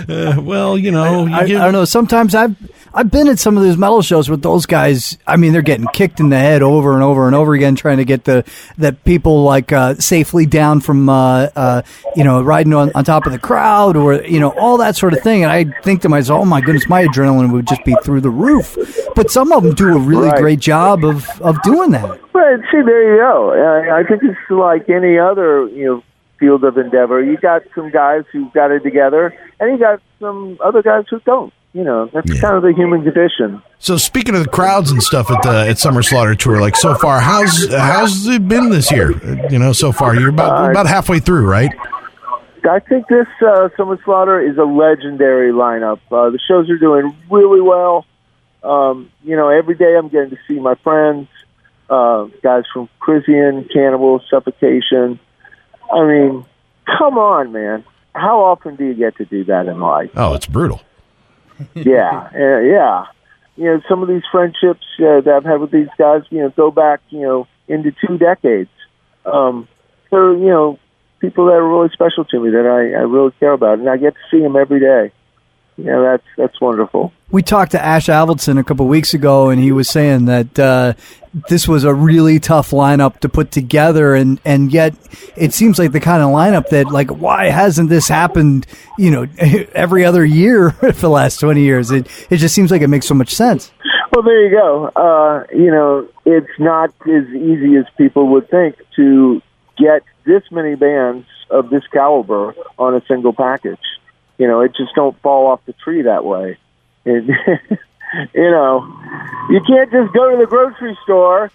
[0.08, 1.84] Uh, well, you know, you I, I don't know.
[1.84, 2.56] Sometimes I've
[2.94, 5.18] I've been at some of those metal shows with those guys.
[5.26, 7.98] I mean, they're getting kicked in the head over and over and over again, trying
[7.98, 8.44] to get the
[8.78, 11.82] that people like uh, safely down from uh, uh,
[12.14, 15.12] you know riding on, on top of the crowd or you know all that sort
[15.12, 15.42] of thing.
[15.42, 18.30] And I think to myself, oh my goodness, my adrenaline would just be through the
[18.30, 18.78] roof.
[19.14, 20.40] But some of them do a really Right.
[20.40, 22.18] great job of of doing that.
[22.32, 23.52] Well, see, there you go.
[23.52, 26.02] I, I think it's like any other you know
[26.38, 27.22] field of endeavor.
[27.22, 31.20] You got some guys who've got it together, and you got some other guys who
[31.20, 31.52] don't.
[31.72, 32.40] You know, that's Yeah.
[32.40, 33.60] kind of the human condition.
[33.78, 36.94] So speaking of the crowds and stuff at the at Summer Slaughter tour, like so
[36.94, 39.12] far, how's how's it been this year?
[39.50, 41.70] You know, so far you're about Uh, about halfway through, right?
[42.68, 46.00] I think this uh, Summer Slaughter is a legendary lineup.
[46.10, 48.04] Uh, the shows are doing really well.
[48.64, 51.28] Um, you know, every day I'm getting to see my friends,
[51.88, 55.18] uh, guys from Krisiun, Cannibal, Suffocation.
[55.92, 56.44] I mean,
[56.86, 57.84] come on, man.
[58.14, 60.10] How often do you get to do that in life?
[60.16, 60.80] Oh, it's brutal.
[61.74, 63.06] yeah, uh, yeah.
[63.56, 66.50] You know, some of these friendships uh, that I've had with these guys, you know,
[66.50, 68.70] go back, you know, into two decades.
[69.24, 69.68] Um,
[70.10, 70.78] so, you know,
[71.20, 73.96] people that are really special to me that I, I really care about, and I
[73.96, 75.12] get to see them every day.
[75.76, 77.12] You know, that's that's wonderful.
[77.30, 80.94] We talked to Ash Avildsen a couple weeks ago, and he was saying that uh,
[81.48, 84.94] this was a really tough lineup to put together, and and yet
[85.36, 88.66] it seems like the kind of lineup that like why hasn't this happened?
[88.98, 89.26] You know,
[89.74, 91.90] every other year for the last twenty years.
[91.90, 93.70] It it just seems like it makes so much sense.
[94.12, 94.86] Well, there you go.
[94.96, 99.42] Uh, you know, it's not as easy as people would think to
[99.76, 103.78] get this many bands of this caliber on a single package.
[104.38, 106.56] You know, it just don't fall off the tree that way.
[108.34, 108.86] you know,
[109.50, 111.50] you can't just go to the grocery store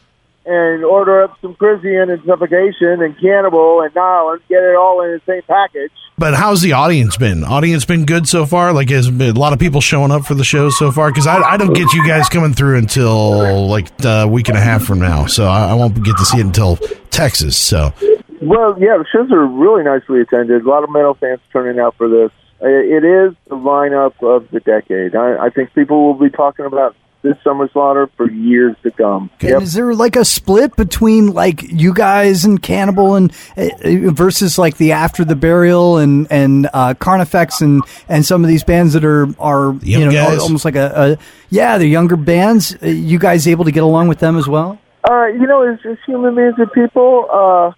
[0.46, 5.02] and order up some Krisiun and Suffocation and Cannibal and Nile and get it all
[5.04, 5.92] in the same package.
[6.18, 7.44] But how's the audience been?
[7.44, 8.74] Audience been good so far?
[8.74, 11.10] Like, has a lot of people showing up for the shows so far?
[11.10, 14.62] Because I, I don't get you guys coming through until like a week and a
[14.62, 16.78] half from now, so I, I won't get to see it until
[17.12, 17.58] Texas.
[17.58, 17.94] So
[18.42, 20.64] Well, yeah, the shows are really nicely attended.
[20.64, 22.32] A lot of metal fans turning out for this.
[22.64, 25.16] I- It is the lineup of the decade.
[25.16, 29.30] I, I think people will be talking about this Summer Slaughter for years to come.
[29.42, 33.70] And Is there like a split between like you guys and Cannibal and uh,
[34.12, 38.64] versus like the After the Burial and and uh, Carnifex and and some of these
[38.64, 40.40] bands that are are you Young know guys?
[40.40, 41.18] almost like a, a
[41.52, 42.76] yeah they're younger bands.
[42.82, 44.80] Uh, You guys able to get along with them as well?
[45.08, 47.72] Uh, you know, as, as human beings and people, uh,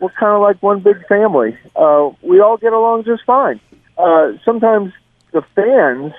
[0.00, 1.56] we're kind of like one big family.
[1.76, 3.60] Uh, we all get along just fine.
[3.98, 4.92] Uh, sometimes
[5.32, 6.12] the fans,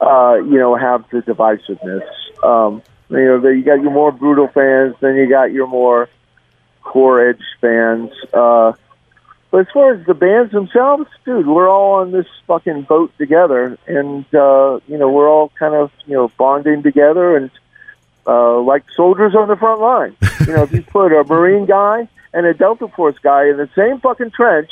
[0.00, 2.06] uh, you know, have the divisiveness.
[2.44, 6.08] Um, you know, you got your more brutal fans, then you got your more
[6.82, 8.10] core edge fans.
[8.32, 8.72] Uh,
[9.50, 13.78] but as far as the bands themselves, dude, we're all on this fucking boat together,
[13.86, 17.50] and uh, you know, we're all kind of you know bonding together and
[18.26, 20.16] uh, like soldiers on the front line.
[20.46, 23.68] You know, if you put a Marine guy and a Delta Force guy in the
[23.76, 24.70] same fucking trench,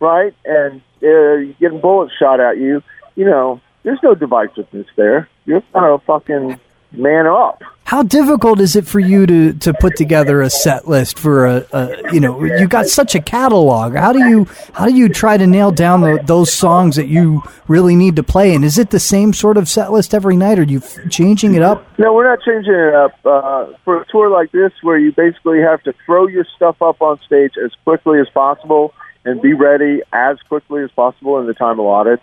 [0.00, 2.82] right, and uh, getting bullets shot at you,
[3.14, 5.28] you know, there's no divisiveness there.
[5.44, 6.58] You're kind of fucking
[6.92, 7.62] man up.
[7.84, 11.66] How difficult is it for you to, to put together a set list for a,
[11.72, 13.94] a you know you got such a catalog?
[13.94, 17.42] How do you how do you try to nail down the, those songs that you
[17.68, 18.54] really need to play?
[18.54, 20.58] And is it the same sort of set list every night?
[20.58, 21.86] Or are you f- changing it up?
[21.98, 23.12] No, we're not changing it up.
[23.24, 27.02] Uh, for a tour like this, where you basically have to throw your stuff up
[27.02, 31.54] on stage as quickly as possible and be ready as quickly as possible in the
[31.54, 32.20] time allotted.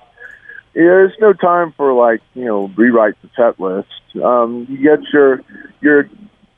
[0.73, 3.89] There's no time for like you know rewrite the set list.
[4.23, 5.41] Um, you get your
[5.81, 6.09] your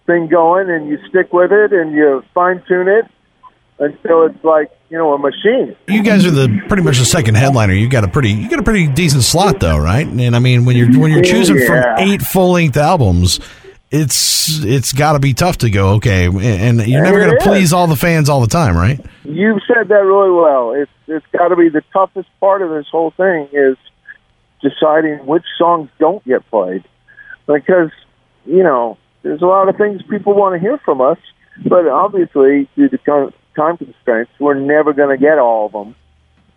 [0.05, 3.05] thing going and you stick with it and you fine tune it
[3.79, 5.75] until it's like you know a machine.
[5.87, 7.73] you guys are the pretty much the second headliner.
[7.73, 10.05] You got a pretty you got a pretty decent slot though, right?
[10.05, 11.95] And I mean, when you're when you're choosing Yeah.
[11.95, 13.39] from eight full length albums.
[13.95, 17.71] It's it's got to be tough to go okay, and you're never going to please
[17.73, 18.99] all the fans all the time, right?
[19.23, 20.71] You've said that really well.
[20.71, 23.77] It's it's got to be the toughest part of this whole thing is
[24.63, 26.83] deciding which songs don't get played,
[27.45, 27.91] because
[28.45, 31.19] you know there's a lot of things people want to hear from us,
[31.63, 32.97] but obviously due to
[33.55, 35.95] time constraints, we're never going to get all of them,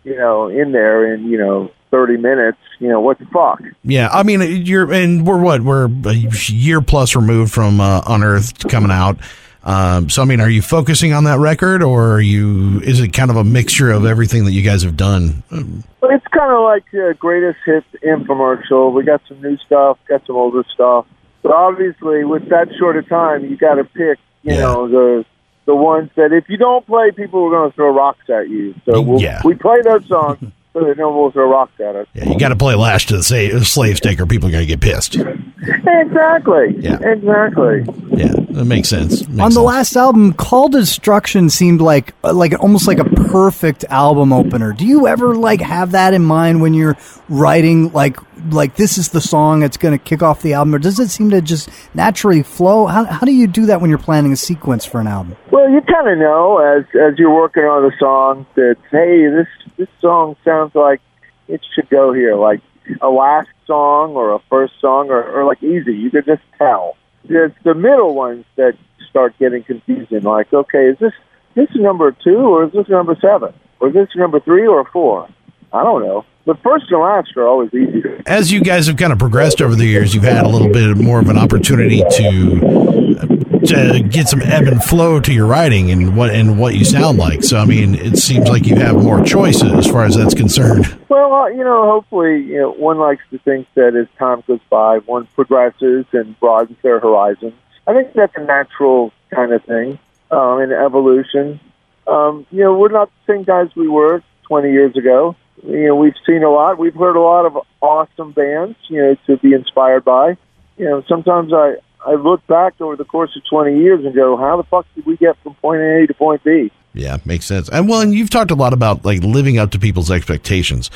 [0.03, 2.57] you know, in there and you know 30 minutes.
[2.79, 3.61] You know what the fuck?
[3.83, 8.69] Yeah, I mean, you're and we're what we're a year plus removed from uh, Unearthed
[8.69, 9.17] coming out.
[9.63, 12.79] Um, so I mean, are you focusing on that record, or are you?
[12.81, 15.43] Is it kind of a mixture of everything that you guys have done?
[15.49, 18.93] But it's kind of like the greatest hits infomercial.
[18.93, 21.05] We got some new stuff, got some older stuff.
[21.43, 24.61] But obviously, with that short of time, you got to pick, you Yeah.
[24.61, 25.25] know, the
[25.65, 28.73] the ones that if you don't play, people are going to throw rocks at you.
[28.85, 29.41] So we'll, Yeah.
[29.43, 30.37] we play those songs
[30.79, 32.07] so that no one will throw rocks at us.
[32.13, 34.63] Yeah, you got to play Lashed to the sa- slave stick, or people are going
[34.63, 35.15] to get pissed.
[35.15, 36.75] Exactly.
[36.79, 36.97] Yeah.
[37.01, 37.83] Exactly.
[38.17, 39.27] Yeah, that makes sense.
[39.27, 39.57] Makes On the sense.
[39.57, 44.73] last album, Call Destruction seemed like like almost like a perfect album opener.
[44.73, 46.97] Do you ever like have that in mind when you're
[47.29, 48.17] writing like
[48.51, 51.09] like this is the song that's going to kick off the album, or does it
[51.09, 52.85] seem to just naturally flow?
[52.87, 55.35] How how do you do that when you're planning a sequence for an album?
[55.51, 59.47] Well, you kind of know as as you're working on the song that hey, this
[59.77, 61.01] this song sounds like
[61.47, 62.61] it should go here, like
[63.01, 65.93] a last song or a first song or, or like easy.
[65.93, 66.97] You could just tell.
[67.25, 68.73] It's the middle ones that
[69.09, 70.21] start getting confusing.
[70.21, 71.13] Like, okay, is this
[71.55, 74.85] this is number two or is this number seven or is this number three or
[74.91, 75.27] four?
[75.73, 76.25] I don't know.
[76.47, 78.21] But first and last are always easier.
[78.25, 80.95] As you guys have kind of progressed over the years, you've had a little bit
[80.95, 86.15] more of an opportunity to to get some ebb and flow to your writing and
[86.15, 87.43] what and what you sound like.
[87.43, 90.97] So I mean, it seems like you have more choices as far as that's concerned.
[91.09, 94.61] Well, uh, you know, hopefully, you know, one likes to think that as time goes
[94.69, 97.55] by, one progresses and broadens their horizons.
[97.85, 99.99] I think that's a natural kind of thing
[100.31, 101.59] um, in evolution.
[102.07, 105.35] Um, you know, we're not the same guys we were 20 years ago.
[105.67, 106.77] You know, we've seen a lot.
[106.77, 110.37] We've heard a lot of awesome bands, you know, to be inspired by.
[110.77, 111.75] You know, sometimes I,
[112.05, 115.05] I look back over the course of 20 years and go, how the fuck did
[115.05, 116.71] we get from point A to point B?
[116.93, 117.69] Yeah, makes sense.
[117.69, 120.89] And well, and you've talked a lot about like living up to people's expectations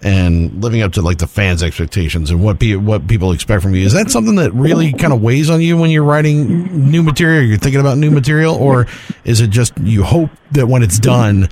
[0.00, 3.74] and living up to like the fans' expectations and what pe- what people expect from
[3.74, 3.84] you.
[3.84, 7.42] Is that something that really kind of weighs on you when you're writing new material?
[7.42, 8.86] You're thinking about new material, or
[9.24, 11.48] is it just you hope that when it's done,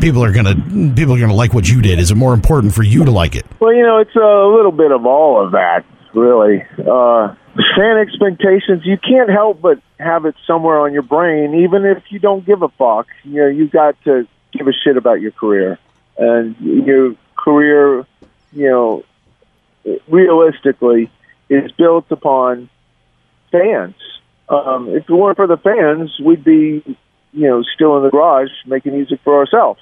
[0.00, 0.54] people are gonna
[0.94, 1.98] people are gonna like what you did?
[1.98, 3.44] Is it more important for you to like it?
[3.60, 6.64] Well, you know, it's a little bit of all of that, really.
[6.78, 7.34] Uh,
[7.76, 12.18] fan expectations, you can't help but have it somewhere on your brain, even if you
[12.18, 13.06] don't give a fuck.
[13.24, 15.78] You know, you've got to give a shit about your career,
[16.16, 18.06] and your career,
[18.52, 19.04] you know,
[20.08, 21.10] realistically,
[21.48, 22.70] is built upon
[23.52, 23.94] fans.
[24.48, 26.82] Um, if it weren't for the fans, we'd be,
[27.32, 29.80] you know, still in the garage making music for ourselves.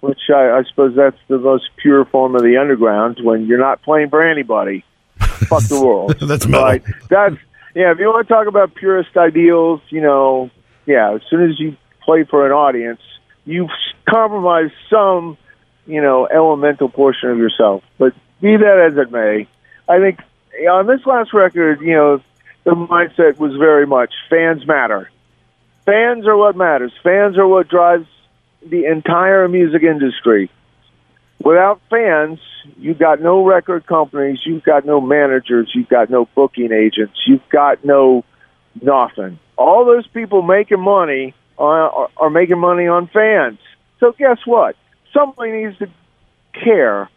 [0.00, 3.82] Which I, I suppose that's the most pure form of the underground when you're not
[3.82, 4.84] playing for anybody.
[5.18, 6.16] Fuck the world.
[6.20, 6.64] That's metal.
[6.64, 6.82] Right.
[7.10, 7.36] That's
[7.74, 7.92] yeah.
[7.92, 10.50] If you want to talk about purist ideals, you know,
[10.86, 11.14] yeah.
[11.14, 13.00] As soon as you play for an audience,
[13.44, 13.70] you've
[14.08, 15.36] compromised some,
[15.90, 17.82] you know, elemental portion of yourself.
[17.98, 19.46] But be that as it may,
[19.88, 20.20] I think
[20.70, 22.22] on this last record, you know,
[22.64, 25.10] the mindset was very much fans matter.
[25.86, 26.92] Fans are what matters.
[27.02, 28.06] Fans are what drives
[28.64, 30.50] the entire music industry.
[31.42, 32.38] Without fans,
[32.78, 37.48] you've got no record companies, you've got no managers, you've got no booking agents, you've
[37.48, 38.24] got no
[38.80, 39.38] nothing.
[39.56, 43.58] All those people making money are, are making money on fans.
[44.00, 44.76] So guess what?
[45.12, 45.88] Somebody needs to
[46.52, 47.08] care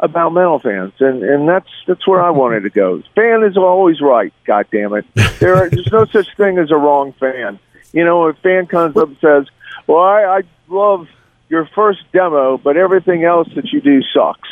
[0.00, 3.02] about metal fans, and and that's that's where I wanted to go.
[3.14, 4.32] Fan is always right.
[4.44, 5.06] God damn it!
[5.38, 7.58] There, are, there's no such thing as a wrong fan.
[7.92, 9.46] You know, if a fan comes up and says,
[9.86, 11.08] "Well, I, I love
[11.48, 14.48] your first demo, but everything else that you do sucks,"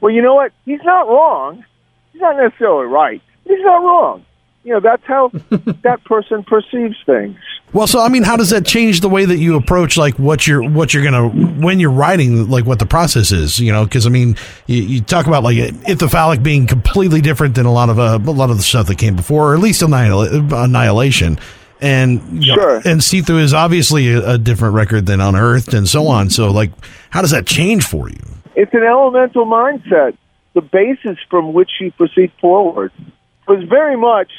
[0.00, 0.52] well, you know what?
[0.64, 1.64] He's not wrong.
[2.12, 3.22] He's not necessarily right.
[3.44, 4.24] He's not wrong.
[4.68, 5.28] You know, that's how
[5.82, 7.36] that person perceives things.
[7.72, 10.46] Well, so I mean, how does that change the way that you approach like what
[10.46, 13.58] you're what you're gonna when you're writing like what the process is?
[13.58, 17.64] You know, because I mean, you, you talk about like Ithyphallic being completely different than
[17.64, 19.80] a lot of uh, a lot of the stuff that came before, or at least
[19.80, 21.38] Annihil- Annihilation.
[21.80, 22.76] And know, Sure.
[22.76, 26.28] and Sethu is obviously a, a different record than Unearthed and so on.
[26.28, 26.72] So, like,
[27.10, 28.18] how does that change for you?
[28.54, 30.16] It's an elemental mindset.
[30.54, 32.92] The basis from which you proceed forward
[33.46, 34.30] was very much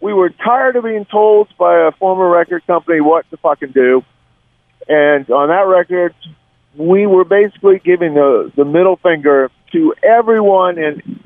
[0.00, 4.04] we were tired of being told by a former record company what to fucking do.
[4.88, 6.14] And on that record,
[6.76, 11.20] we were basically giving the, the middle finger to everyone in,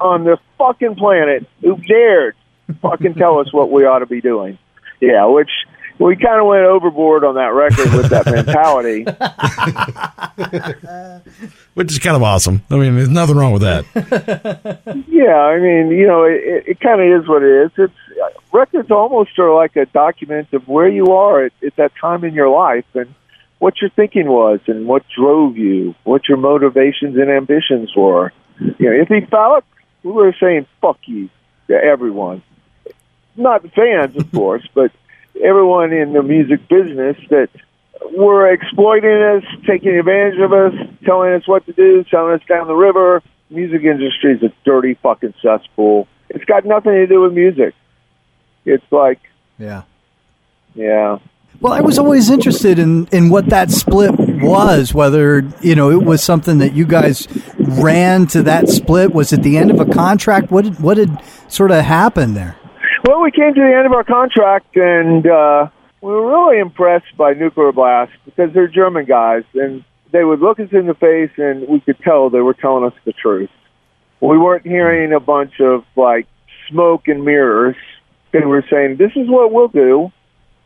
[0.00, 2.36] on the fucking planet who dared
[2.82, 4.58] fucking tell us what we ought to be doing.
[5.00, 5.50] Yeah, which
[5.98, 9.04] we kind of went overboard on that record with that mentality.
[11.74, 12.62] Which is kind of awesome.
[12.70, 13.84] I mean, there's nothing wrong with that.
[15.08, 17.70] Yeah, I mean, you know, it, it, it kind of is what it is.
[17.76, 21.92] It's Uh, records almost are like a document of where you are at, at that
[22.00, 23.14] time in your life and
[23.58, 28.32] what your thinking was and what drove you, what your motivations and ambitions were.
[28.58, 29.64] You know, if he felt
[30.02, 31.28] we were saying "fuck you"
[31.68, 32.42] to everyone,
[33.36, 34.90] not the fans, of course, but
[35.42, 37.50] everyone in the music business that
[38.16, 42.66] were exploiting us, taking advantage of us, telling us what to do, selling us down
[42.66, 43.22] the river.
[43.50, 46.06] Music industry is a dirty fucking cesspool.
[46.28, 47.74] It's got nothing to do with music.
[48.64, 49.20] It's like,
[49.58, 49.82] Yeah.
[50.74, 51.18] yeah,
[51.60, 56.02] Well, I was always interested in, in what that split was, whether, you know, it
[56.02, 59.12] was something that you guys ran to that split.
[59.12, 60.50] Was it the end of a contract?
[60.50, 62.56] What did, what had sort of happened there?
[63.06, 65.68] Well, we came to the end of our contract, and uh,
[66.00, 70.60] we were really impressed by Nuclear Blast because they're German guys, and they would look
[70.60, 73.50] us in the face, and we could tell they were telling us the truth.
[74.20, 76.26] We weren't hearing a bunch of like
[76.68, 77.76] smoke and mirrors.
[78.32, 80.12] They were saying, "This is what we'll do.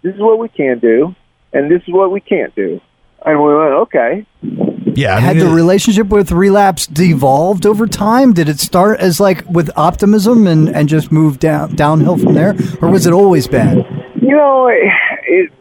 [0.02, 1.14] This is what we can do,
[1.52, 2.80] and this is what we can't do."
[3.24, 4.26] And we went, "Okay."
[4.96, 5.16] Yeah.
[5.16, 8.32] I Had the relationship with Relapse devolved over time?
[8.32, 12.54] Did it start as like with optimism and, and just move down downhill from there?
[12.80, 13.78] Or was it always bad?
[14.20, 14.92] You know, it,
[15.26, 15.52] it,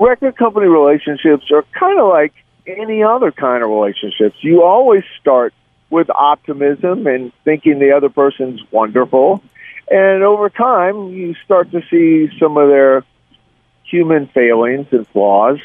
[0.00, 2.32] record company relationships are kind of like
[2.66, 4.36] any other kind of relationships.
[4.40, 5.52] You always start
[5.90, 9.42] with optimism and thinking the other person's wonderful.
[9.90, 13.04] And over time, you start to see some of their
[13.84, 15.58] human failings and flaws.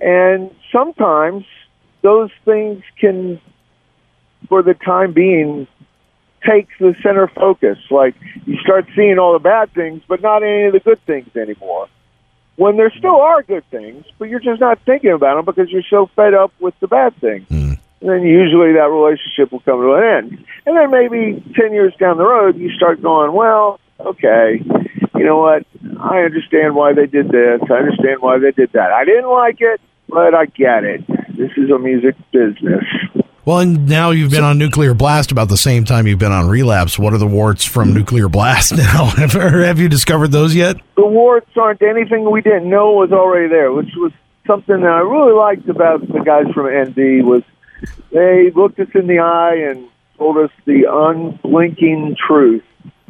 [0.00, 1.44] And sometimes
[2.02, 3.40] those things can,
[4.48, 5.66] for the time being,
[6.46, 7.78] take the center focus.
[7.90, 11.34] Like you start seeing all the bad things, but not any of the good things
[11.36, 11.88] anymore.
[12.56, 15.82] When there still are good things, but you're just not thinking about them because you're
[15.90, 17.46] so fed up with the bad things.
[17.50, 20.44] And then usually that relationship will come to an end.
[20.66, 24.60] And then maybe 10 years down the road, you start going, well, okay,
[25.14, 25.64] you know what?
[25.98, 27.60] I understand why they did this.
[27.70, 28.90] I understand why they did that.
[28.92, 31.06] I didn't like it, but I get it.
[31.36, 32.84] This is a music business.
[33.44, 36.48] well, and now you've been on Nuclear Blast about the same time you've been on
[36.48, 36.98] Relapse.
[36.98, 39.06] What are the warts from Nuclear Blast now?
[39.06, 40.76] have, have you discovered those yet?
[40.96, 44.12] the warts aren't anything we didn't know was already there, which was
[44.46, 47.42] something that I really liked about the guys from NB was
[48.12, 52.62] they looked us in the eye and told us the unblinking truth.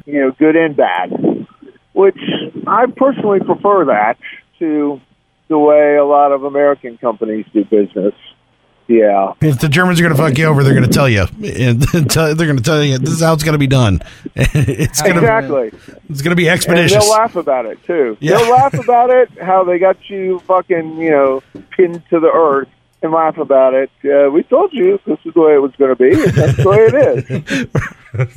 [0.05, 1.47] you know, good and bad.
[1.93, 2.19] Which
[2.67, 4.19] I personally prefer that
[4.59, 5.01] to
[5.49, 8.13] the way a lot of American companies do business.
[8.89, 9.33] Yeah.
[9.41, 11.23] If the Germans are going to fuck you over, they're going to tell you.
[11.23, 14.01] And they're going to tell you this is how it's going to be done.
[14.37, 15.71] it's going to Exactly.
[16.09, 17.03] it's going to be And expeditious.
[17.05, 18.17] they'll laugh about it too.
[18.21, 18.37] Yeah.
[18.39, 22.69] They'll laugh about it, how they got you fucking, you know, pinned to the earth
[23.07, 23.91] and laugh about it.
[24.05, 26.57] Uh, we told you this is the way it was going to be, and that's
[26.57, 27.75] the way it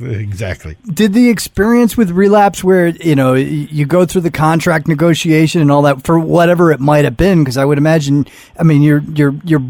[0.00, 0.76] exactly.
[0.86, 5.70] Did the experience with Relapse where you know you go through the contract negotiation and
[5.70, 7.40] all that for whatever it might have been?
[7.40, 8.26] Because I would imagine,
[8.58, 9.62] I mean, you're you're you're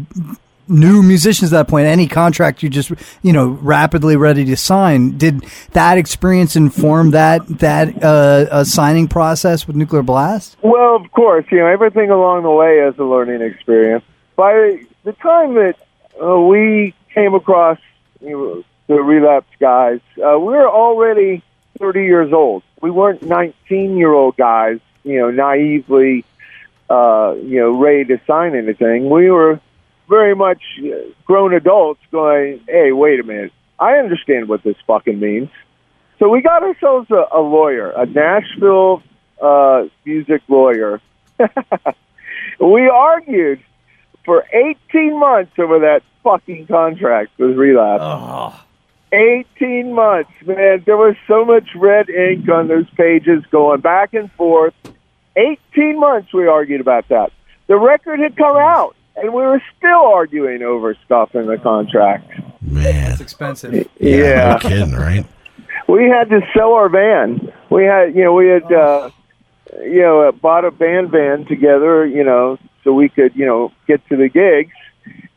[0.67, 1.87] new musicians at that point.
[1.87, 2.91] Any contract you just
[3.21, 5.17] you know rapidly ready to sign.
[5.17, 5.43] Did
[5.73, 10.57] that experience inform that that uh, uh, signing process with Nuclear Blast?
[10.63, 14.03] Well, of course, you know everything along the way is a learning experience.
[14.35, 15.75] By the time that
[16.21, 17.77] uh, we came across
[18.19, 21.43] you know, the Relapse guys, uh, we were already
[21.79, 22.63] 30 years old.
[22.81, 26.25] We weren't 19 year old guys, you know, naively,
[26.89, 29.09] uh, you know, ready to sign anything.
[29.09, 29.59] We were
[30.09, 35.19] very much uh, grown adults going, "Hey, wait a minute, I understand what this fucking
[35.19, 35.49] means."
[36.19, 39.01] So we got ourselves a, a lawyer, a Nashville
[39.41, 41.01] uh, music lawyer.
[42.59, 43.61] we argued
[44.25, 48.57] for 18 months over that fucking contract with Relapse.
[49.13, 50.83] 18 months, man.
[50.85, 54.73] There was so much red ink on those pages going back and forth.
[55.35, 57.31] 18 months we argued about that.
[57.67, 62.31] The record had come out, and we were still arguing over stuff in the contract.
[62.61, 63.11] Man.
[63.11, 63.89] It's expensive.
[63.99, 64.53] Yeah.
[64.53, 65.25] No kidding, right?
[65.91, 67.51] we had to sell our van.
[67.69, 69.09] We had, you know, we had, uh,
[69.81, 73.71] you know, uh, bought a band van together, you know, so we could, you know,
[73.87, 74.73] get to the gigs,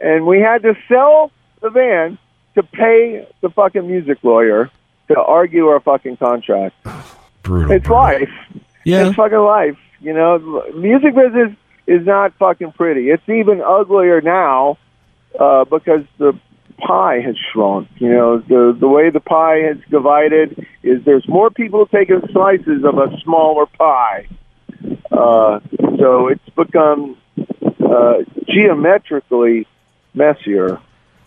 [0.01, 1.31] and we had to sell
[1.61, 2.19] the van
[2.55, 4.71] to pay the fucking music lawyer
[5.09, 6.75] to argue our fucking contract.
[7.43, 7.73] Brutal.
[7.73, 7.97] It's brutal.
[7.97, 8.31] life.
[8.85, 9.09] Yeah.
[9.09, 9.79] It's fucking life.
[10.01, 13.11] You know, music business is not fucking pretty.
[13.11, 14.79] It's even uglier now
[15.39, 16.39] uh, because the
[16.79, 17.89] pie has shrunk.
[17.97, 22.85] You know, the the way the pie has divided is there's more people taking slices
[22.85, 24.27] of a smaller pie.
[25.11, 25.61] Uh,
[25.99, 27.17] so it's become
[27.95, 29.67] uh, geometrically
[30.15, 30.81] messier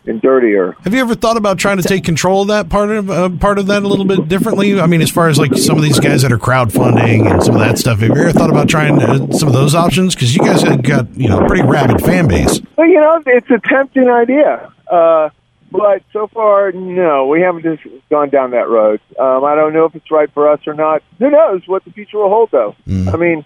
[0.06, 0.72] and dirtier.
[0.84, 3.60] Have you ever thought about trying to take control of that part of uh, part
[3.60, 4.80] of that a little bit differently?
[4.80, 7.56] I mean, as far as like some of these guys that are crowdfunding and some
[7.56, 10.16] of that stuff, have you ever thought about trying uh, some of those options?
[10.16, 12.62] Because you guys have got you know a pretty rabid fan base.
[12.78, 14.72] Well, you know, it's a tempting idea.
[14.90, 15.30] Uh,
[15.70, 19.02] but so far, no, we haven't just gone down that road.
[19.20, 21.04] Um, I don't know if it's right for us or not.
[21.20, 22.76] Who knows what the future will hold, though?
[22.88, 23.44] I mean,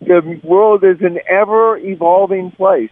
[0.00, 2.90] the world is an ever evolving place.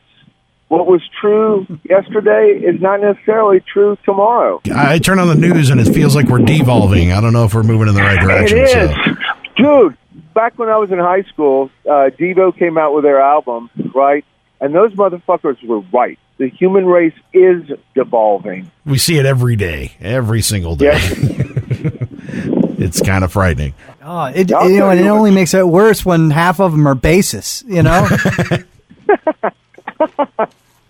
[0.69, 4.61] What was true yesterday is not necessarily true tomorrow.
[4.75, 7.13] I turn on the news and it feels like we're devolving.
[7.13, 8.59] I don't know if we're moving in the right direction.
[8.59, 9.15] It so-
[9.57, 9.97] Dude,
[10.35, 14.25] back when I was in high school, uh, Devo came out with their album, right?
[14.61, 16.19] And those motherfuckers were right.
[16.39, 17.63] The human race is
[17.95, 18.71] devolving.
[18.85, 20.93] We see it every day, every single day.
[20.93, 21.91] Yeah.
[22.79, 23.73] it's kind of frightening.
[24.09, 26.87] Oh, it, I'll you know, and it only makes it worse when half of them
[26.87, 27.65] are bassists.
[27.69, 28.07] You know.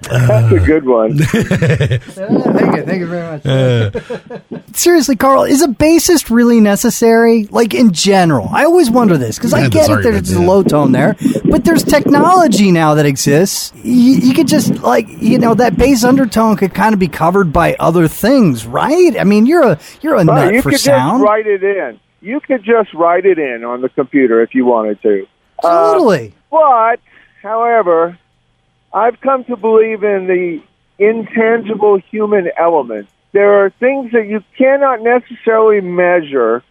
[0.08, 1.18] That's a good one.
[1.18, 4.52] thank you, thank you very much.
[4.76, 7.46] Seriously, Karl, is a bassist really necessary?
[7.46, 10.02] Like in general, I always wonder this because I get this it.
[10.02, 10.46] There's argument, a yeah.
[10.46, 13.72] low tone there, but there's technology now that exists.
[13.82, 17.52] You, you could just like you know that bass undertone could kind of be covered
[17.52, 19.18] by other things, right?
[19.18, 21.20] I mean, you're a you're a Right, nut you for could sound.
[21.22, 21.98] just write it in.
[22.20, 25.26] You could just write it in on the computer if you wanted to.
[25.62, 26.34] Uh, Totally.
[26.50, 27.00] But,
[27.42, 28.18] however,
[28.92, 30.62] I've come to believe in the
[30.98, 33.08] intangible human element.
[33.32, 36.62] There are things that you cannot necessarily measure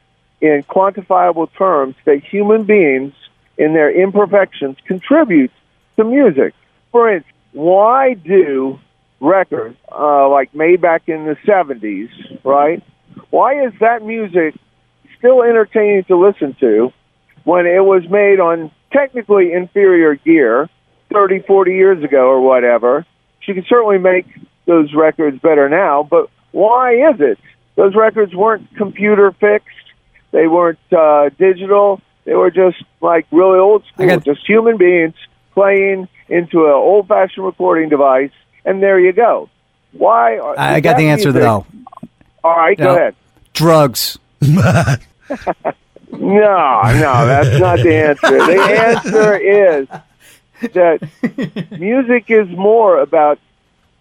[0.41, 3.13] in quantifiable terms that human beings,
[3.57, 5.51] in their imperfections, contribute
[5.97, 6.53] to music.
[6.91, 8.79] For instance, why do
[9.19, 12.09] records uh, like made back in the 70s,
[12.43, 12.83] right?
[13.29, 14.55] Why is that music
[15.17, 16.91] still entertaining to listen to
[17.43, 20.69] when it was made on technically inferior gear
[21.11, 23.05] 30, 40 years ago or whatever?
[23.41, 24.25] She can certainly make
[24.65, 27.37] those records better now, but why is it?
[27.75, 29.67] Those records weren't computer fixed.
[30.31, 32.01] They weren't uh, digital.
[32.23, 35.13] They were just like really old school, got- just human beings
[35.53, 38.31] playing into an old fashioned recording device,
[38.65, 39.49] and there you go.
[39.91, 40.39] Why?
[40.39, 41.65] are- I got the answer music- though.
[42.43, 42.85] All right, No.
[42.85, 43.15] go ahead.
[43.53, 44.17] Drugs.
[46.11, 48.37] No, no, that's not the answer.
[48.37, 49.87] The answer is
[50.73, 53.39] that music is more about,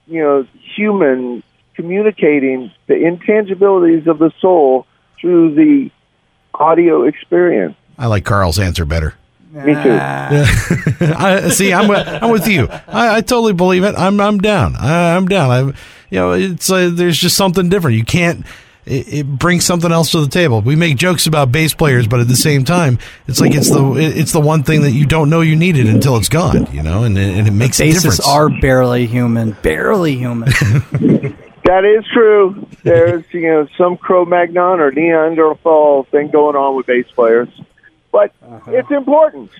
[0.06, 1.42] you know, human
[1.74, 4.86] communicating the intangibilities of the soul
[5.20, 5.90] through the
[6.54, 7.74] audio experience.
[7.98, 9.14] I like Karl's answer better.
[9.52, 9.98] Me too.
[10.00, 12.68] I, see, I'm with, I'm with you.
[12.88, 13.94] I, I totally believe it.
[13.96, 14.74] I'm I'm down.
[14.76, 15.50] I, I'm down.
[15.50, 15.60] I,
[16.10, 17.96] you know, it's uh, there's just something different.
[17.96, 18.44] You can't.
[18.86, 20.60] It, it brings something else to the table.
[20.60, 23.94] We make jokes about bass players, but at the same time, it's like it's the
[23.96, 26.66] it's the one thing that you don't know you needed until it's gone.
[26.72, 28.28] You know, and it- and it makes a Basses difference.
[28.28, 30.52] are barely human, barely human.
[31.64, 32.66] That is true.
[32.82, 37.48] There's you know some Cro-Magnon or Neanderthal thing going on with bass players,
[38.12, 38.70] but uh-huh.
[38.70, 39.50] it's important.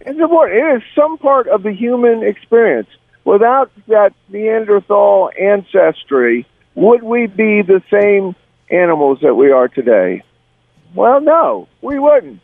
[0.00, 0.58] It's important.
[0.58, 2.88] It is some part of the human experience.
[3.24, 6.46] Without that Neanderthal ancestry,
[6.78, 8.36] would we be the same
[8.70, 10.22] animals that we are today?
[10.94, 12.40] Well, no, we wouldn't.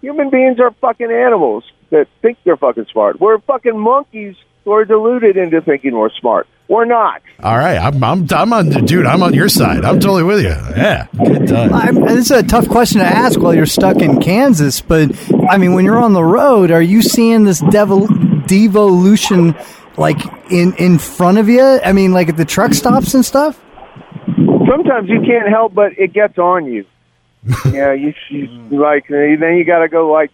[0.00, 3.20] Human beings are fucking animals that think they're fucking smart.
[3.20, 6.46] We're fucking monkeys who are deluded into thinking we're smart.
[6.68, 7.20] We're not.
[7.42, 9.06] All right, I'm I'm I'm on, dude.
[9.06, 9.84] I'm on your side.
[9.84, 10.48] I'm totally with you.
[10.76, 11.74] Yeah, good time.
[11.74, 15.10] I'm, this is a tough question to ask while you're stuck in Kansas, but
[15.50, 18.08] I mean, when you're on the road, are you seeing this devol-
[18.46, 19.54] devolution
[19.98, 20.16] like
[20.50, 21.80] in in front of you?
[21.84, 23.60] I mean, like at the truck stops and stuff.
[24.26, 26.84] Sometimes you can't help but it gets on you.
[27.72, 30.30] yeah, you, you like then you got to go like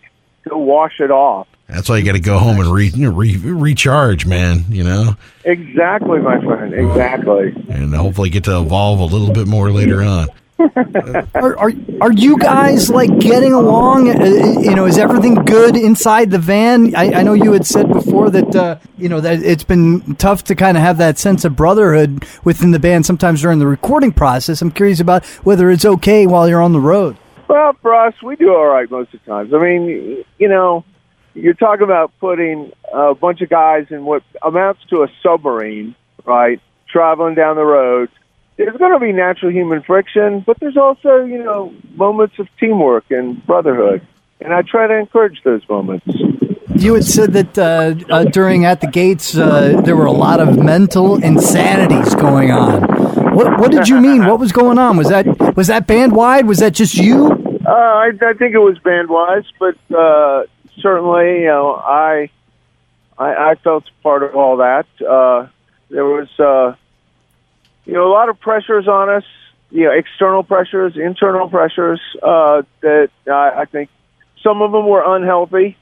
[0.48, 1.48] go wash it off.
[1.66, 4.64] That's why you got to go home and re, re, recharge, man.
[4.68, 6.74] You know, Exactly, my friend.
[6.74, 7.54] Exactly.
[7.68, 10.28] and hopefully get to evolve a little bit more later on.
[11.34, 14.10] Are, are are you guys like getting along?
[14.10, 16.94] Uh, you know, is everything good inside the van?
[16.94, 20.44] I, I know you had said before that uh, you know that it's been tough
[20.44, 24.12] to kind of have that sense of brotherhood within the band sometimes during the recording
[24.12, 24.60] process.
[24.60, 27.16] I'm curious about whether it's okay while you're on the road.
[27.48, 29.54] Well, for us, we do all right most of the times.
[29.54, 30.84] I mean, you know,
[31.34, 35.94] you're talking about putting a bunch of guys in what amounts to a submarine,
[36.24, 36.60] right?
[36.88, 38.10] Traveling down the road.
[38.60, 43.10] There's going to be natural human friction, but there's also, you know, moments of teamwork
[43.10, 44.06] and brotherhood.
[44.38, 46.06] And I try to encourage those moments.
[46.74, 50.40] You had said that uh, uh, during at the gates uh, there were a lot
[50.40, 52.82] of mental insanities going on.
[53.34, 54.26] What what did you mean?
[54.26, 54.98] What was going on?
[54.98, 56.46] Was that was that band wide?
[56.46, 57.28] Was that just you?
[57.66, 60.44] Uh, I, I think it was band wise, but uh,
[60.80, 62.28] certainly, you know, I,
[63.18, 64.86] I I felt part of all that.
[65.00, 65.48] Uh,
[65.88, 66.74] there was, uh,
[67.84, 69.24] you know, a lot of pressures on us.
[69.70, 72.00] You know, external pressures, internal pressures.
[72.20, 73.88] Uh, that I, I think
[74.42, 75.76] some of them were unhealthy.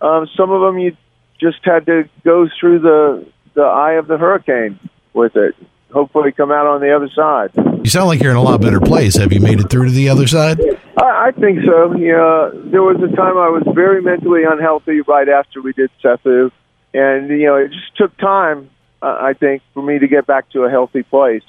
[0.00, 0.96] Um, some of them you
[1.40, 4.78] just had to go through the the eye of the hurricane
[5.12, 5.54] with it.
[5.92, 7.50] Hopefully, come out on the other side.
[7.84, 9.16] You sound like you're in a lot better place.
[9.16, 10.58] Have you made it through to the other side?
[10.98, 11.94] I, I think so.
[11.94, 16.50] Yeah, there was a time I was very mentally unhealthy right after we did Sethu,
[16.92, 18.70] and you know it just took time.
[19.04, 21.42] Uh, I think for me to get back to a healthy place.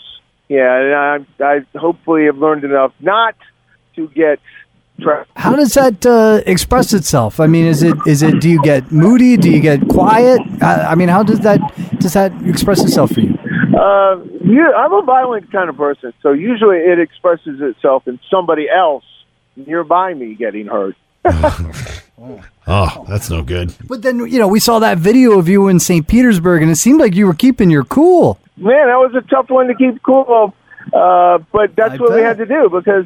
[0.50, 3.36] Yeah, and I, I hopefully have learned enough not
[3.96, 4.40] to get.
[5.36, 7.40] How does that uh, express itself?
[7.40, 8.42] I mean, is it is it?
[8.42, 9.38] Do you get moody?
[9.38, 10.42] Do you get quiet?
[10.62, 11.60] I, I mean, how does that
[12.00, 13.34] does that express itself for you?
[13.78, 18.68] Uh, you, I'm a violent kind of person, so usually it expresses itself in somebody
[18.70, 19.06] else
[19.56, 20.96] nearby me getting hurt.
[22.68, 23.76] Oh, that's no good.
[23.88, 26.08] But then you know we saw that video of you in St.
[26.08, 28.40] Petersburg, and it seemed like you were keeping your cool.
[28.58, 30.54] man, that was a tough one to keep cool.
[30.92, 33.06] Uh, but that's I what we had to do because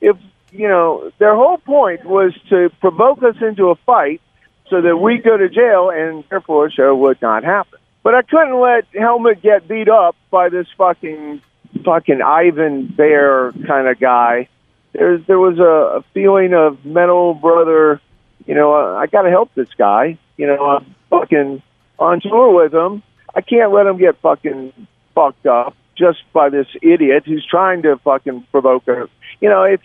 [0.00, 0.16] if
[0.50, 4.20] you know their whole point was to provoke us into a fight
[4.68, 7.78] so that we go to jail and therefore a show would not happen.
[8.02, 11.40] But I couldn't let Helmuth get beat up by this fucking
[11.84, 14.48] fucking Ivan Bear kind of guy.
[14.92, 18.00] There's there was a, a feeling of metal brother.
[18.46, 20.18] You know, uh, I, I got to help this guy.
[20.36, 21.62] You know, I'm fucking
[21.98, 23.02] on tour with him.
[23.34, 24.72] I can't let him get fucking
[25.14, 29.08] fucked up just by this idiot who's trying to fucking provoke her.
[29.40, 29.82] You know, it's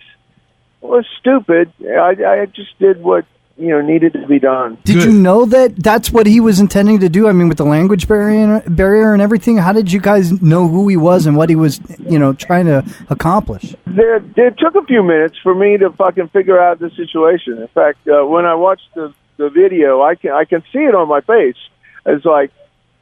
[0.82, 1.72] it was stupid.
[1.82, 3.26] I, I just did what
[3.58, 4.78] you know needed to be done.
[4.84, 5.04] Did Good.
[5.06, 7.28] you know that that's what he was intending to do?
[7.28, 9.58] I mean, with the language barrier barrier and everything.
[9.58, 12.66] How did you guys know who he was and what he was, you know, trying
[12.66, 13.76] to accomplish?
[13.86, 17.60] There, it took a few minutes for me to fucking figure out the situation.
[17.60, 20.96] In fact, uh, when I watched the the video, I can I can see it
[20.96, 21.58] on my face.
[22.06, 22.52] It's like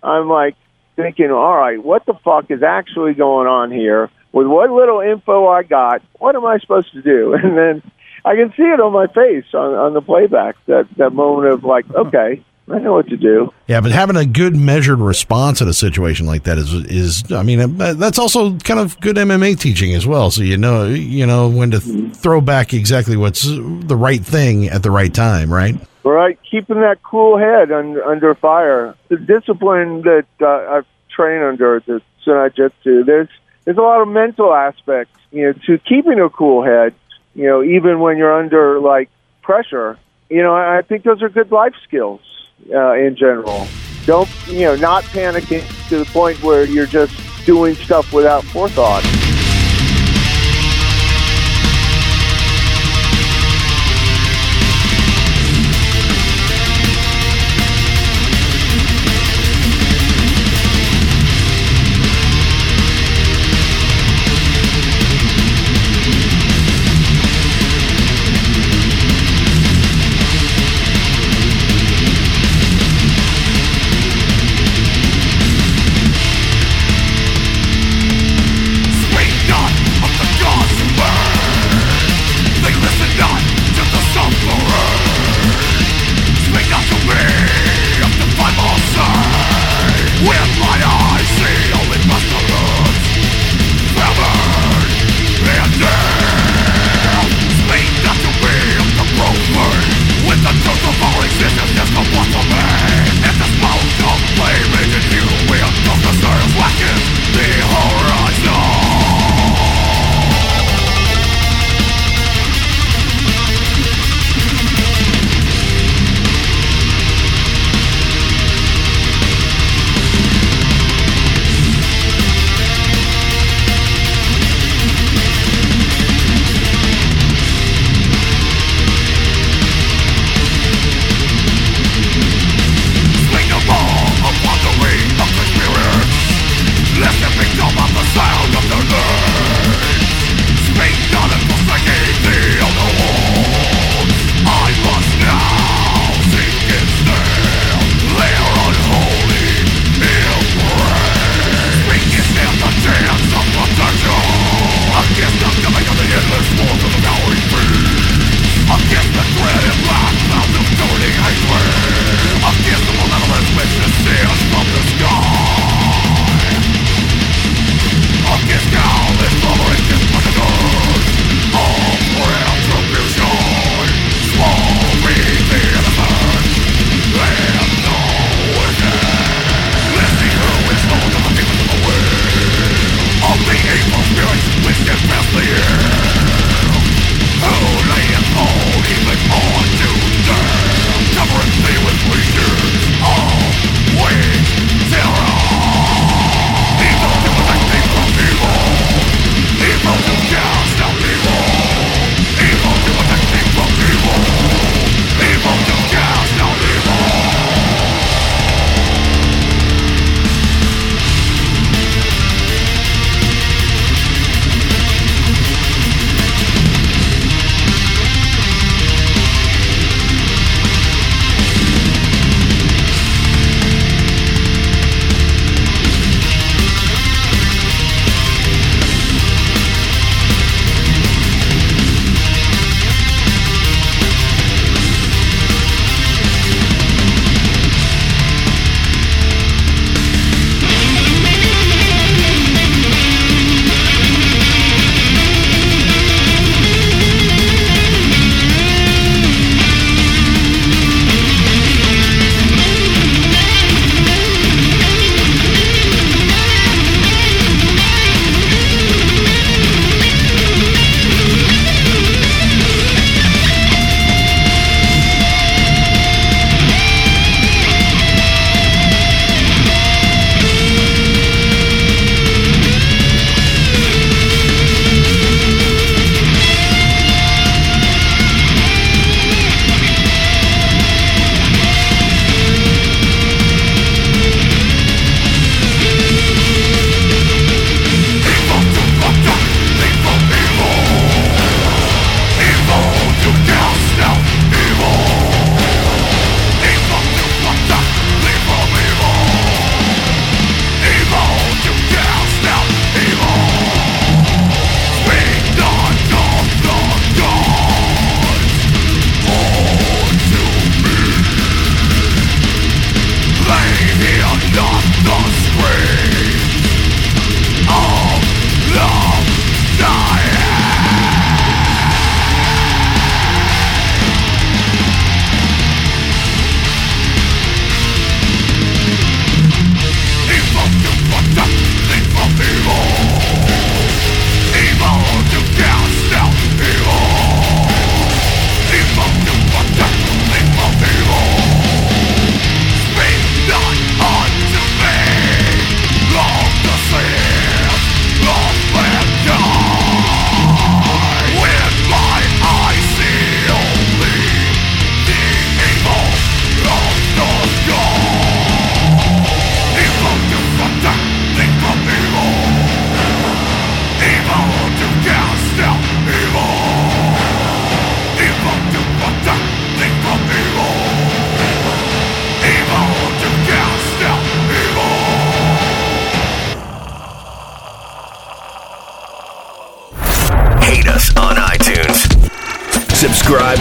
[0.04, 0.56] I'm like
[0.96, 4.10] thinking, all right, what the fuck is actually going on here?
[4.34, 7.34] With what little info I got, what am I supposed to do?
[7.42, 7.92] And then
[8.24, 10.56] I can see it on my face on, on the playback.
[10.68, 13.54] That that moment of like, okay, I know what to do.
[13.68, 17.44] Yeah, but having a good measured response in a situation like that is is I
[17.44, 20.32] mean uh, that's also kind of good MMA teaching as well.
[20.32, 24.68] So you know you know when to th- throw back exactly what's the right thing
[24.68, 25.76] at the right time, right?
[26.04, 26.38] right?
[26.50, 28.96] Keeping that cool head under, under fire.
[29.10, 33.30] The discipline that uh, I've trained under the Sunai Jitsu, there's
[33.66, 36.94] there's a lot of mental aspects, you know, to keeping a cool head
[37.36, 39.10] you know, even when you're under like
[39.42, 39.98] pressure,
[40.30, 42.22] you know, I think those are good life skills
[42.74, 43.68] uh, in general.
[44.06, 47.14] Don't, you know, not panicking to the point where you're just
[47.46, 49.04] doing stuff without forethought.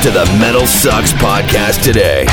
[0.03, 2.25] To the Metal Sucks podcast today.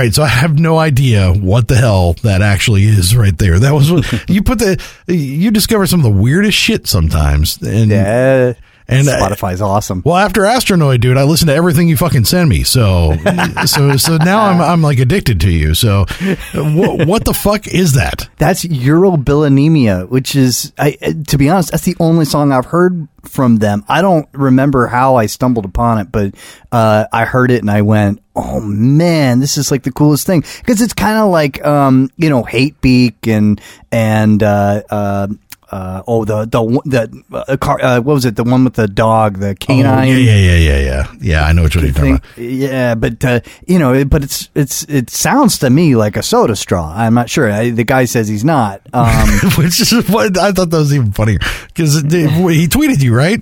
[0.00, 3.58] Right, so I have no idea what the hell that actually is right there.
[3.58, 7.90] That was what you put the you discover some of the weirdest shit sometimes, and
[7.90, 8.54] Yeah.
[8.90, 10.02] And Spotify's awesome.
[10.04, 12.64] well, after Astronoid, dude, I listen to everything you fucking send me.
[12.64, 13.16] So,
[13.66, 15.74] so, so now I'm I'm like addicted to you.
[15.74, 16.06] So,
[16.54, 18.28] what what the fuck is that?
[18.38, 23.08] That's Urobilinemia, which is, I, uh, to be honest, that's the only song I've heard
[23.22, 23.84] from them.
[23.88, 26.34] I don't remember how I stumbled upon it, but
[26.72, 30.40] uh, I heard it and I went, "Oh man, this is like the coolest thing."
[30.58, 33.60] Because it's kind of like, um, you know, Hatebeak and
[33.92, 35.28] and uh, uh,
[35.70, 38.36] uh, oh the the the uh, car, uh, what was it?
[38.36, 39.84] The one with the dog, the Oh, Caninus.
[40.08, 41.12] yeah, yeah, yeah, yeah, yeah.
[41.20, 42.38] Yeah, I know what you're talking about.
[42.38, 46.22] Yeah, but uh, you know, it, but it's it's it sounds to me like a
[46.22, 46.92] soda straw.
[46.94, 47.50] I'm not sure.
[47.50, 48.80] I, the guy says he's not.
[48.92, 53.40] Um, Which is what I thought that was even funnier because he tweeted you right.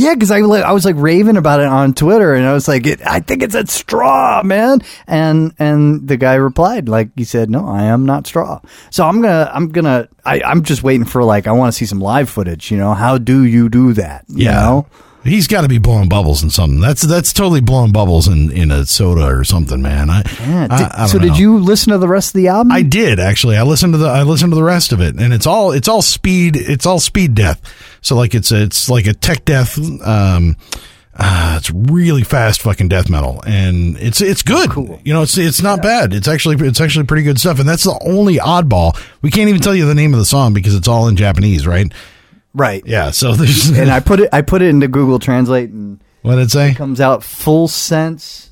[0.00, 2.86] Yeah, because I I was like raving about it on Twitter, and I was like,
[2.86, 4.80] it, I think it's a straw, man.
[5.06, 8.60] And and the guy replied like he said, no, I am not straw.
[8.90, 11.86] So I'm gonna I'm gonna I, I'm just waiting for like I want to see
[11.86, 12.70] some live footage.
[12.70, 14.24] You know, how do you do that?
[14.28, 14.86] You know?
[15.22, 16.80] He's got to be blowing bubbles in something.
[16.80, 20.08] That's that's totally blowing bubbles in, in a soda or something, man.
[20.08, 20.66] I, Yeah.
[20.70, 21.24] I- Did- I don't so know.
[21.24, 22.72] did you listen to the rest of the album?
[22.72, 23.56] I did actually.
[23.58, 25.88] I listened to the I listened to the rest of it, and it's all it's
[25.88, 26.56] all speed.
[26.56, 27.60] It's all speed death.
[28.00, 29.78] So like it's a, it's like a tech death.
[30.06, 30.56] Um,
[31.22, 34.70] uh, it's really fast fucking death metal, and it's it's good.
[35.04, 36.14] You know, it's it's not bad.
[36.14, 38.98] It's actually it's actually pretty good stuff, and that's the only oddball.
[39.20, 41.66] We can't even tell you the name of the song because it's all in Japanese,
[41.66, 41.92] right?
[42.54, 42.82] Right.
[42.86, 43.10] Yeah.
[43.10, 46.00] So there's And I put it I put it into Google Translate and.
[46.22, 46.74] what did it say?
[46.74, 48.49] comes out full sense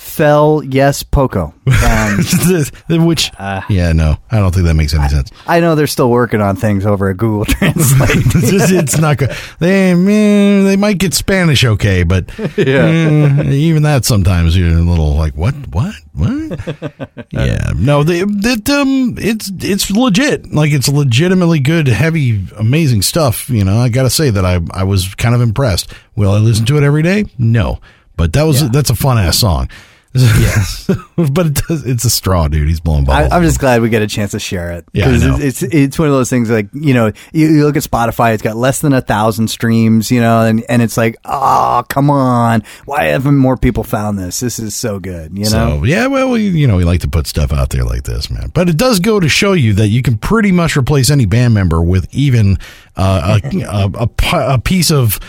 [0.00, 1.52] fell yes poco
[1.86, 3.30] um, Which
[3.68, 5.30] yeah, no, I don't think that makes any sense.
[5.46, 9.30] i know they're still working on things over at google translate it's, it's not good.
[9.58, 15.14] They mm, they might get Spanish okay, but mm, even that sometimes you're a little
[15.14, 17.26] like what what what?
[17.30, 20.52] yeah, no, they that um it's it's legit.
[20.52, 23.48] Like it's legitimately good, heavy, amazing stuff.
[23.50, 25.92] You know, I got to say that I I was kind of impressed.
[26.16, 27.26] Will I listen to it every day?
[27.38, 27.80] No,
[28.16, 29.68] but that was that's a fun ass song.
[30.12, 30.90] Yes.
[31.16, 32.66] but it does, it's a straw, dude.
[32.66, 33.32] He's blowing I, bubbles.
[33.32, 34.84] I'm just glad we get a chance to share it.
[34.92, 37.76] Yeah, I it's, it's it's one of those things like you know you, you look
[37.76, 41.16] at Spotify, it's got less than a thousand streams, you know, and and it's like,
[41.24, 44.40] oh, come on, why haven't more people found this?
[44.40, 45.50] This is so good, you know.
[45.50, 48.30] So yeah, well, we, you know, we like to put stuff out there like this,
[48.30, 48.50] man.
[48.52, 51.54] But it does go to show you that you can pretty much replace any band
[51.54, 52.58] member with even
[52.96, 54.08] uh, a, a, a
[54.54, 55.20] a piece of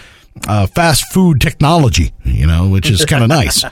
[0.47, 3.63] uh, fast food technology, you know, which is kind of nice.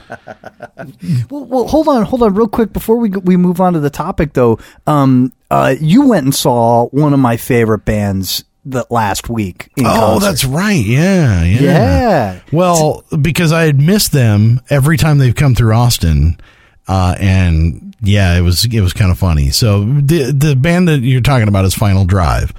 [1.30, 3.90] Well, well, hold on, hold on, real quick before we we move on to the
[3.90, 4.58] topic though.
[4.86, 9.70] Um, uh, you went and saw one of my favorite bands that last week.
[9.76, 10.26] In Oh, concert.
[10.26, 10.84] that's right.
[10.84, 11.60] Yeah, yeah.
[11.60, 12.40] Yeah.
[12.52, 16.38] Well, because I had missed them every time they've come through Austin,
[16.86, 19.50] uh, and yeah, it was it was kind of funny.
[19.50, 22.52] So the the band that you're talking about is Final Drive.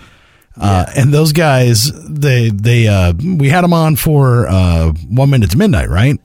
[0.60, 5.52] Uh, and those guys, they, they, uh, we had them on for, uh, one minute
[5.52, 6.20] to midnight, right?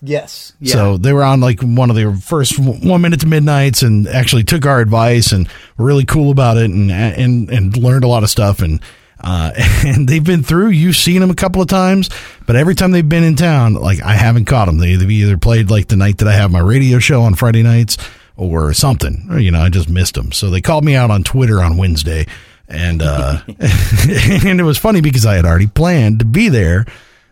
[0.00, 0.52] yes.
[0.60, 0.72] Yeah.
[0.72, 4.44] So they were on like one of their first one minute to midnights and actually
[4.44, 8.22] took our advice and were really cool about it and and and learned a lot
[8.22, 8.80] of stuff and
[9.20, 9.52] uh,
[9.84, 10.68] and they've been through.
[10.68, 12.10] You've seen them a couple of times,
[12.46, 14.78] but every time they've been in town, like I haven't caught them.
[14.78, 17.62] They, they've either played like the night that I have my radio show on Friday
[17.62, 17.98] nights
[18.36, 19.26] or something.
[19.30, 20.32] Or, you know, I just missed them.
[20.32, 22.26] So they called me out on Twitter on Wednesday,
[22.68, 26.86] and uh, and it was funny because I had already planned to be there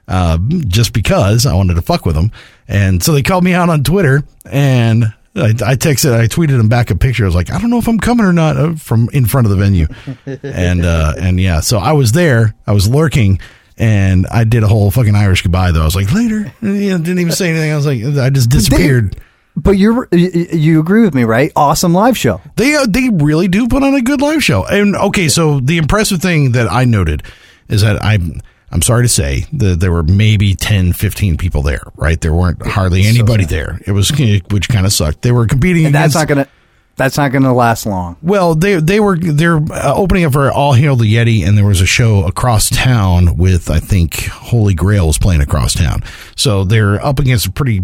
[0.09, 2.32] uh, just because I wanted to fuck with them.
[2.68, 6.68] And so they called me out on Twitter and I, I texted, I tweeted them
[6.68, 7.24] back a picture.
[7.24, 9.47] I was like, I don't know if I'm coming or not uh, from in front
[9.47, 9.87] of the venue.
[10.43, 13.41] and, uh, and yeah, so I was there, I was lurking
[13.78, 15.82] and I did a whole fucking Irish goodbye though.
[15.82, 17.72] I was like, later, you know, didn't even say anything.
[17.72, 19.20] I was like, I just disappeared.
[19.57, 21.50] But you, you agree with me, right?
[21.57, 22.40] Awesome live show.
[22.57, 24.64] They uh, they really do put on a good live show.
[24.64, 27.22] And okay, so the impressive thing that I noted
[27.68, 31.82] is that I'm I'm sorry to say that there were maybe 10, 15 people there,
[31.94, 32.20] right?
[32.20, 33.80] There weren't hardly anybody there.
[33.86, 34.11] It was
[34.50, 35.22] which kind of sucked.
[35.22, 36.48] They were competing And that's against not gonna
[36.97, 38.16] that's not gonna last long.
[38.22, 41.64] well, they they were they're uh, opening up for All Hail the Yeti, and there
[41.64, 46.03] was a show across town with I think Holy Grail was playing across town.
[46.36, 47.82] So they're up against a pretty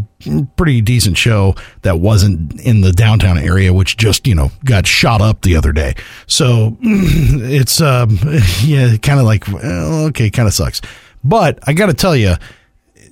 [0.56, 5.20] pretty decent show that wasn't in the downtown area, which just you know got shot
[5.20, 5.94] up the other day.
[6.26, 8.18] So it's um
[8.64, 10.80] yeah, kind of like well, okay, kind of sucks.
[11.24, 12.34] But I got to tell you,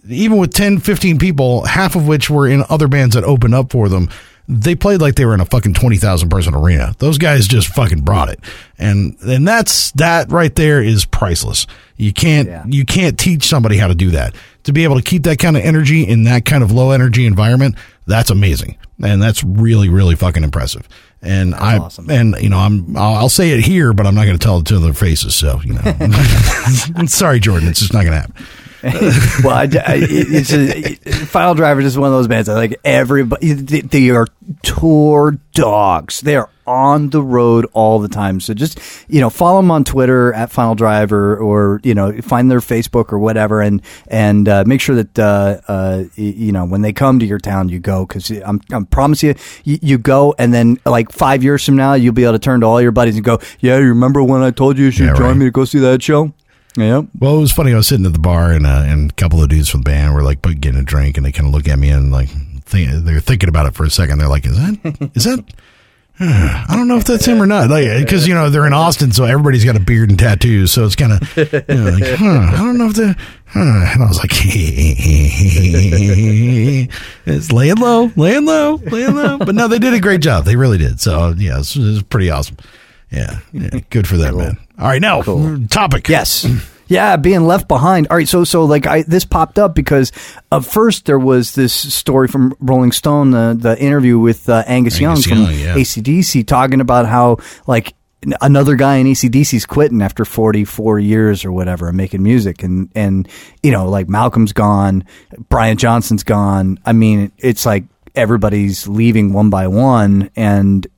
[0.08, 3.70] even with 10, 15 people, half of which were in other bands that opened up
[3.70, 4.08] for them,
[4.50, 6.94] they played like they were in a fucking 20,000 person arena.
[6.98, 8.40] Those guys just fucking brought it.
[8.78, 11.66] And, and that's, that right there is priceless.
[11.96, 12.64] You can't, Yeah.
[12.66, 14.34] you can't teach somebody how to do that.
[14.64, 17.26] To be able to keep that kind of energy in that kind of low energy
[17.26, 17.76] environment,
[18.06, 18.76] that's amazing.
[19.02, 20.86] And that's really, really fucking impressive.
[21.22, 22.10] And I, awesome.
[22.10, 24.58] and you know, I'm, I'll, I'll say it here, but I'm not going to tell
[24.58, 25.34] it to their faces.
[25.34, 25.80] So, you know,
[27.06, 28.46] sorry, Jordan, it's just not going to happen.
[29.44, 30.94] well, I, I, it's a,
[31.26, 32.46] Final Driver is just one of those bands.
[32.48, 34.26] that like everybody, they, they are
[34.62, 36.20] tour dogs.
[36.20, 38.38] They are on the road all the time.
[38.40, 38.78] So just
[39.08, 43.12] you know, follow them on Twitter at Final Driver, or you know, find their Facebook
[43.12, 47.18] or whatever, and and uh, make sure that uh, uh, you know when they come
[47.18, 50.78] to your town, you go because I'm I'm promise you, you, you go, and then
[50.86, 53.24] like five years from now, you'll be able to turn to all your buddies and
[53.24, 55.36] go, yeah, you remember when I told you you should Yeah, join right.
[55.36, 56.32] me to go see that show?
[56.76, 57.02] Yeah.
[57.18, 57.72] Well, it was funny.
[57.72, 59.90] I was sitting at the bar, and uh, and a couple of dudes from the
[59.90, 62.28] band were like getting a drink, and they kind of look at me and like
[62.70, 64.18] they're thinking about it for a second.
[64.18, 65.44] They're like, "Is that is that?"
[66.22, 69.10] I don't know if that's him or not, like because you know they're in Austin,
[69.10, 71.44] so everybody's got a beard and tattoos, so it's kind of you
[71.74, 73.16] know, like, huh, I don't know if the.
[73.46, 73.58] Huh.
[73.58, 74.30] And I was like,
[77.26, 79.38] it's laying low, laying low, laying low.
[79.38, 80.44] But no, they did a great job.
[80.44, 81.00] They really did.
[81.00, 82.58] So yeah, was, it was pretty awesome.
[83.10, 84.58] Yeah, yeah, good for them, man.
[84.78, 85.22] All right, now
[85.68, 86.08] topic.
[86.08, 86.46] Yes.
[86.90, 88.08] Yeah, being left behind.
[88.08, 90.10] All right, so so like I this popped up because
[90.50, 94.98] at first there was this story from Rolling Stone, the the interview with uh, Angus,
[94.98, 95.74] Young Angus from Young, yeah.
[95.76, 97.36] ACDC, talking about how
[97.68, 97.94] like
[98.40, 103.28] another guy in ACDC's quitting after 44 years or whatever making music and and
[103.62, 105.04] you know like Malcolm's gone,
[105.48, 106.78] Brian Johnson's gone.
[106.84, 107.84] I mean, it's like
[108.16, 110.88] everybody's leaving one by one and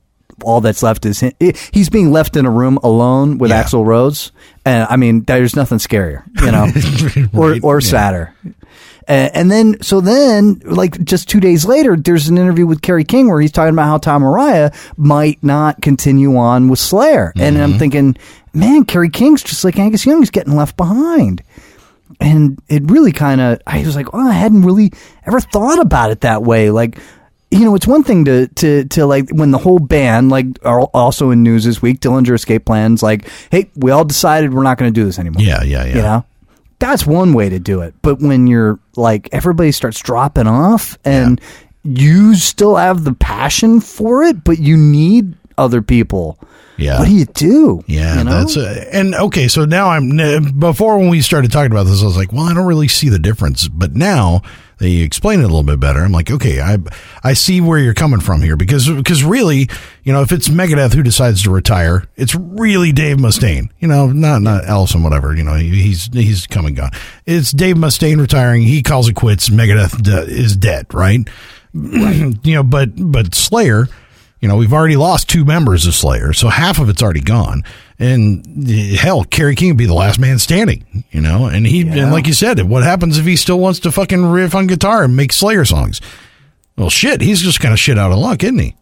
[0.43, 1.31] all that's left is him.
[1.71, 3.63] he's being left in a room alone with Yeah.
[3.63, 4.31] Axl Rose,
[4.65, 7.87] and I mean, there's nothing scarier, you know, or Right, or yeah.
[7.89, 8.35] sadder.
[9.05, 13.03] Uh, and then, so then, like just two days later, there's an interview with Kerry
[13.03, 17.57] King where he's talking about how Tom Araya might not continue on with Slayer, and
[17.57, 17.63] Mm-hmm.
[17.73, 18.17] I'm thinking,
[18.53, 21.43] man, Kerry King's just like Angus Young, he's getting left behind.
[22.21, 24.93] And it really kind of, I was like, oh, I hadn't really
[25.25, 26.69] ever thought about it that way.
[26.69, 26.97] Like,
[27.53, 30.81] you know, it's one thing to, to, to like when the whole band, like, are
[30.81, 34.77] also in news this week, Dillinger Escape Plans, like, hey, we all decided we're not
[34.77, 35.41] going to do this anymore.
[35.41, 35.95] Yeah, yeah, yeah.
[35.95, 36.25] You know,
[36.79, 37.93] that's one way to do it.
[38.01, 41.39] But when you're like, everybody starts dropping off and
[41.83, 46.39] you still have the passion for it, but you need other people.
[46.77, 46.99] Yeah.
[46.99, 47.83] What do you do?
[47.87, 48.39] Yeah, You know?
[48.39, 49.47] that's uh, and okay.
[49.47, 52.53] So now I'm before when we started talking about this, I was like, well, I
[52.55, 53.67] don't really see the difference.
[53.67, 54.41] But now
[54.89, 56.77] you explain it a little bit better, I'm like, okay, I
[57.23, 59.69] I see where you're coming from here because because really,
[60.03, 63.69] you know, if it's Megadeth who decides to retire, it's really Dave Mustaine.
[63.79, 65.35] You know, not not Ellefson, whatever.
[65.35, 66.91] You know, he's he's come and gone.
[67.25, 68.63] It's Dave Mustaine retiring.
[68.63, 69.49] He calls it quits.
[69.49, 71.19] Megadeth de- is dead, right?
[71.73, 73.87] you know, but but Slayer
[74.43, 77.63] you know, we've already lost two members of Slayer, so half of it's already gone.
[77.99, 78.67] And
[78.97, 81.45] hell, Kerry King would be the last man standing, you know.
[81.45, 84.55] And he, and like you said, what happens if he still wants to fucking riff
[84.55, 86.01] on guitar and make Slayer songs?
[86.75, 88.75] Well, shit, he's just kind of shit out of luck, isn't he?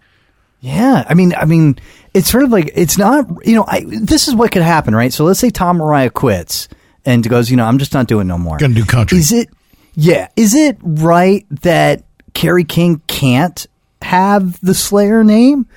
[0.62, 1.78] Yeah, I mean, I mean,
[2.14, 3.28] it's sort of like it's not.
[3.46, 5.12] You know, I, this is what could happen, right?
[5.12, 6.70] So let's say Tom Araya quits
[7.04, 8.58] and goes, you know, I'm just not doing no more.
[8.58, 9.18] Gonna do country.
[9.18, 9.50] Is it?
[9.96, 12.04] Yeah, is it right that
[12.34, 13.66] Kerry King can't
[14.02, 15.68] have the Slayer name?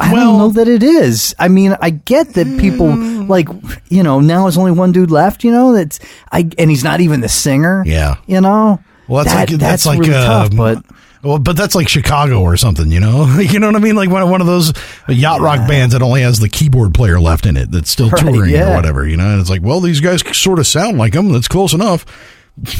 [0.00, 1.34] I Well- don't know that it is.
[1.38, 2.88] I mean, I get that people
[3.26, 3.48] like,
[3.90, 5.44] you know, now there's only one dude left.
[5.44, 6.00] You know, that's
[6.32, 7.82] I, and he's not even the singer.
[7.86, 8.16] Yeah.
[8.26, 8.80] you know.
[9.08, 10.82] Well, that's That- like that's, like really uh, tough, but
[11.22, 13.26] well, but that's like Chicago or something, you know.
[13.40, 13.94] you know what I mean?
[13.96, 14.72] Like one one of those
[15.08, 18.24] yacht rock bands that only has the keyboard player left in it that's still Right,
[18.24, 18.72] touring yeah.
[18.72, 19.28] or whatever, you know.
[19.28, 21.30] And it's like, well, these guys sort of sound like them.
[21.32, 22.06] That's close enough.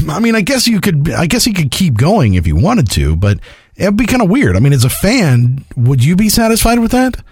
[0.09, 1.11] I mean, I guess you could.
[1.11, 3.39] I guess he could keep going if he wanted to, but
[3.81, 4.55] it'd be kind of weird.
[4.55, 7.15] I mean, as a fan, would you be satisfied with that?
[7.17, 7.23] I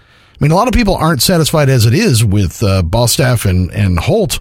[0.44, 3.98] mean, a lot of people aren't satisfied as it is with uh, Bostaph and and
[3.98, 4.38] Holt.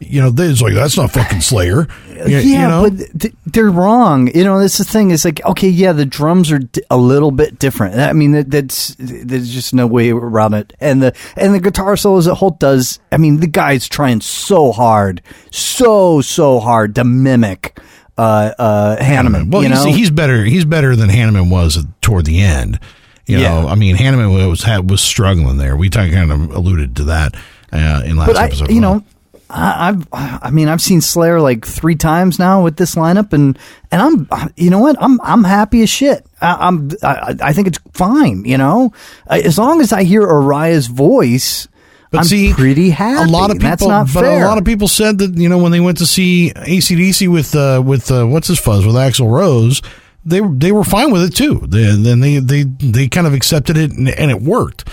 [0.00, 1.86] You know, it's like that's not fucking Slayer.
[2.08, 2.82] You- yeah, you know?
[2.90, 4.28] but th- they're wrong.
[4.34, 5.10] You know, that's the thing.
[5.12, 7.96] It's like, okay, yeah, the drums are d- a little bit different.
[7.98, 10.72] I mean, that, that's there's just no way around it.
[10.80, 12.98] And the and the guitar solos that Holt does.
[13.12, 17.78] I mean, the guy's trying so hard, so so hard to mimic
[18.18, 19.50] uh, uh, Hanneman.
[19.50, 20.44] Well, you he's, know, he's better.
[20.44, 22.78] He's better than Hanneman was toward the end.
[23.26, 23.66] You know, Yeah.
[23.66, 25.76] I mean, Hanneman was had, was struggling there.
[25.76, 27.34] We talk- kind of alluded to that
[27.72, 28.70] uh, in last but I, episode.
[28.70, 29.04] you know,
[29.48, 33.58] I, I've, I mean, I've seen Slayer like three times now with this lineup, and
[33.90, 34.00] and
[34.30, 36.24] I'm, you know what, I'm I'm happy as shit.
[36.40, 38.44] I, I'm, I, I think it's fine.
[38.44, 38.92] You know,
[39.26, 41.68] as long as I hear Araya's voice,
[42.12, 43.28] But I'm see, pretty happy.
[43.28, 44.44] A lot of people, That's not but fair.
[44.44, 47.54] a lot of people said that you know when they went to see ACDC with
[47.56, 49.80] uh, with uh, what's his fuzz with Axl Rose,
[50.24, 51.60] they they were fine with it too.
[51.66, 54.86] They, then they they they kind of accepted it and, and it worked.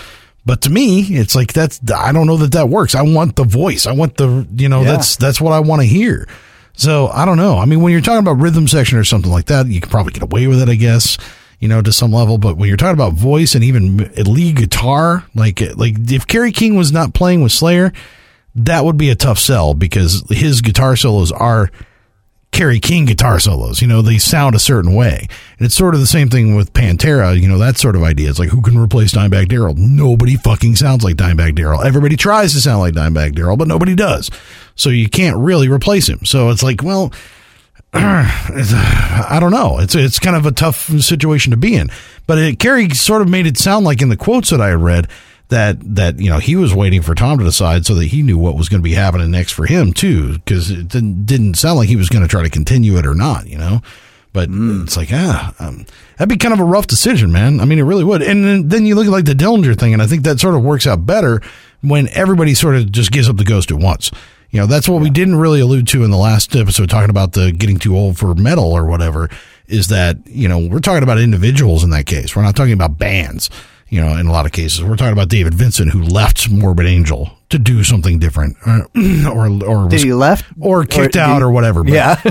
[0.46, 2.94] But to me, it's like that's I don't know that that works.
[2.94, 3.86] I want the voice.
[3.86, 4.92] I want the you know Yeah.
[4.92, 6.26] that's that's what I want to hear.
[6.72, 7.58] So I don't know.
[7.58, 10.14] I mean, when you're talking about rhythm section or something like that, you can probably
[10.14, 11.18] get away with it, I guess.
[11.60, 12.38] You know, to some level.
[12.38, 16.74] But when you're talking about voice and even lead guitar, like like if Kerry King
[16.74, 17.92] was not playing with Slayer,
[18.54, 21.70] that would be a tough sell because his guitar solos are
[22.52, 23.80] Kerry King guitar solos.
[23.80, 25.28] You know, they sound a certain way.
[25.58, 28.28] And it's sort of the same thing with Pantera, you know, that sort of idea.
[28.28, 29.74] It's like, who can replace Dimebag Darrell?
[29.76, 31.82] Nobody fucking sounds like Dimebag Darrell.
[31.82, 34.30] Everybody tries to sound like Dimebag Darrell, but nobody does.
[34.74, 36.24] So you can't really replace him.
[36.24, 37.12] So it's like, well,
[37.94, 39.78] I don't know.
[39.78, 41.90] It's it's kind of a tough situation to be in.
[42.26, 44.82] But it, Kerry sort of made it sound like in the quotes that I had
[44.82, 45.08] read
[45.48, 48.38] that that you know he was waiting for Tom to decide so that he knew
[48.38, 51.78] what was going to be happening next for him too, because it didn't didn't sound
[51.78, 53.48] like he was going to try to continue it or not.
[53.48, 53.82] You know.
[54.32, 55.86] But it's like, ah, um,
[56.16, 57.58] that'd be kind of a rough decision, man.
[57.58, 58.22] I mean, it really would.
[58.22, 60.54] And then, then you look at like the Dillinger thing, and I think that sort
[60.54, 61.42] of works out better
[61.80, 64.12] when everybody sort of just gives up the ghost at once.
[64.50, 67.32] You know, that's what we didn't really allude to in the last episode, talking about
[67.32, 69.28] the getting too old for metal or whatever.
[69.68, 72.34] Is that you know we're talking about individuals in that case.
[72.34, 73.48] We're not talking about bands.
[73.88, 76.86] You know, in a lot of cases, we're talking about David Vincent who left Morbid
[76.86, 78.82] Angel to do something different, uh,
[79.28, 81.82] or or, or Did was- he left or kicked did out or whatever.
[81.82, 82.20] But, Yeah.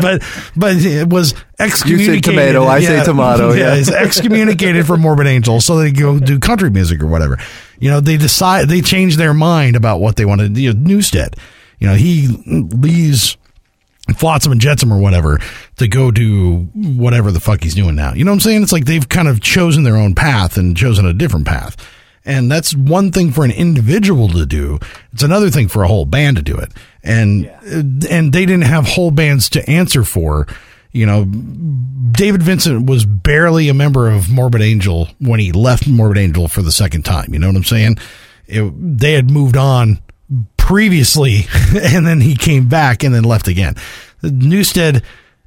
[0.00, 0.22] but
[0.56, 2.24] but it was excommunicated.
[2.24, 3.76] tomato, I say tomato, yeah.
[3.76, 7.38] he's excommunicated from Morbid Angel, so they go do country music or whatever.
[7.78, 10.72] You know, they decide they change their mind about what they want to do.
[10.72, 11.36] Newstead,
[11.78, 13.36] you know, he leaves
[14.16, 15.40] Flotsam and Jetsam or whatever
[15.76, 18.12] to go do whatever the fuck he's doing now.
[18.12, 18.62] You know what I'm saying?
[18.62, 21.76] It's like they've kind of chosen their own path and chosen a different path.
[22.26, 24.78] And that's one thing for an individual to do.
[25.12, 26.72] It's another thing for a whole band to do it.
[27.02, 27.46] And
[28.10, 30.46] and they didn't have whole bands to answer for.
[30.94, 31.24] You know,
[32.12, 36.62] David Vincent was barely a member of Morbid Angel when he left Morbid Angel for
[36.62, 37.34] the second time.
[37.34, 37.98] You know what I'm saying?
[38.46, 40.00] It, they had moved on
[40.56, 41.46] previously,
[41.82, 43.74] and then he came back and then left again.
[44.22, 45.02] Newstead,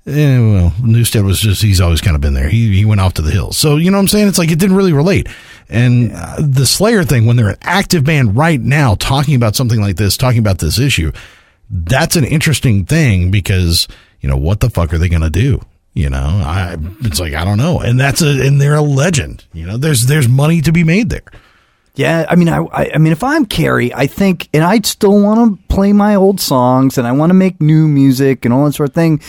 [0.06, 2.50] eh, well, Newstead was just, he's always kind of been there.
[2.50, 3.58] He, he went off to the hills.
[3.58, 4.28] So, you know what I'm saying?
[4.28, 5.28] It's like it didn't really relate.
[5.70, 9.80] And uh, the Slayer thing, when they're an active band right now talking about something
[9.80, 11.12] like this, talking about this issue,
[11.70, 13.88] that's an interesting thing because,
[14.22, 15.62] you know, what the fuck are they going to do?
[15.94, 19.46] You know, I it's like I don't know, and that's a and they're a legend.
[19.52, 21.24] You know, there's there's money to be made there.
[21.96, 22.64] Yeah, I mean, I,
[22.94, 26.40] I, mean, if I'm Kerry, I think, and I still want to play my old
[26.40, 29.20] songs, and I want to make new music and all that sort of thing.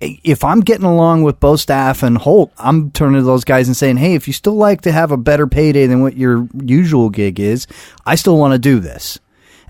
[0.00, 3.98] If I'm getting along with Bostaph and Holt, I'm turning to those guys and saying,
[3.98, 7.38] "Hey, if you still like to have a better payday than what your usual gig
[7.38, 7.66] is,
[8.06, 9.18] I still want to do this."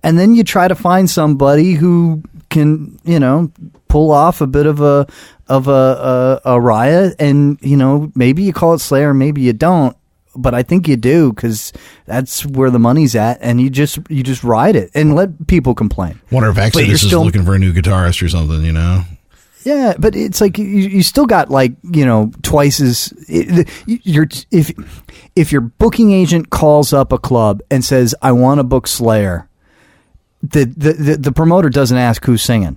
[0.05, 3.51] And then you try to find somebody who can, you know,
[3.95, 5.07] pull off a bit of a
[5.47, 9.53] of a a, a riot, and you know, maybe you call it Slayer, maybe you
[9.53, 9.97] don't
[10.37, 11.73] but I think you do because
[12.07, 15.77] that's where the money's at, and you just you just ride it and let people
[15.77, 16.21] complain.
[16.33, 18.65] Wonder if Exodus is still- looking for a new guitarist or something.
[18.65, 19.05] You know,
[19.63, 24.27] Yeah, but it's like you, you still got like you know twice as it, you're
[24.51, 24.73] if
[25.37, 29.49] if your booking agent calls up a club and says I want to book Slayer,
[30.43, 32.77] the the the, the promoter doesn't ask who's singing.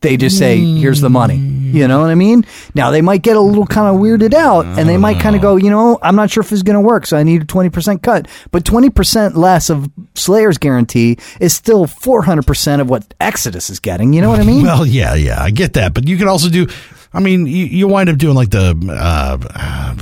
[0.00, 2.44] They just say, "Here's the money." You know what I mean?
[2.74, 5.42] Now they might get a little kind of weirded out, and they might kind of
[5.42, 7.44] go, "You know, I'm not sure if it's going to work, so I need a
[7.44, 12.88] 20 percent cut." But 20 percent less of Slayer's guarantee is still 400 percent of
[12.88, 14.12] what Exodus is getting.
[14.12, 14.62] You know what I mean?
[14.64, 16.66] Well, yeah, yeah, I get that, but you can also do.
[17.12, 19.94] I mean, you, you wind up doing like the uh, uh,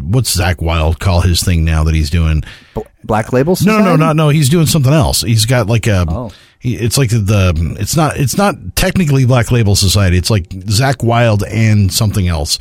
[0.00, 2.42] what's Zakk Wylde call his thing now that he's doing?
[3.04, 3.64] Black Labels.
[3.64, 4.28] No, no, no, no, no.
[4.30, 5.22] He's doing something else.
[5.22, 6.04] He's got like a.
[6.08, 6.32] Oh.
[6.58, 7.76] He, it's like the, the.
[7.78, 8.16] It's not.
[8.16, 10.16] It's not technically Black Label Society.
[10.16, 12.58] It's like Zakk Wylde and something else.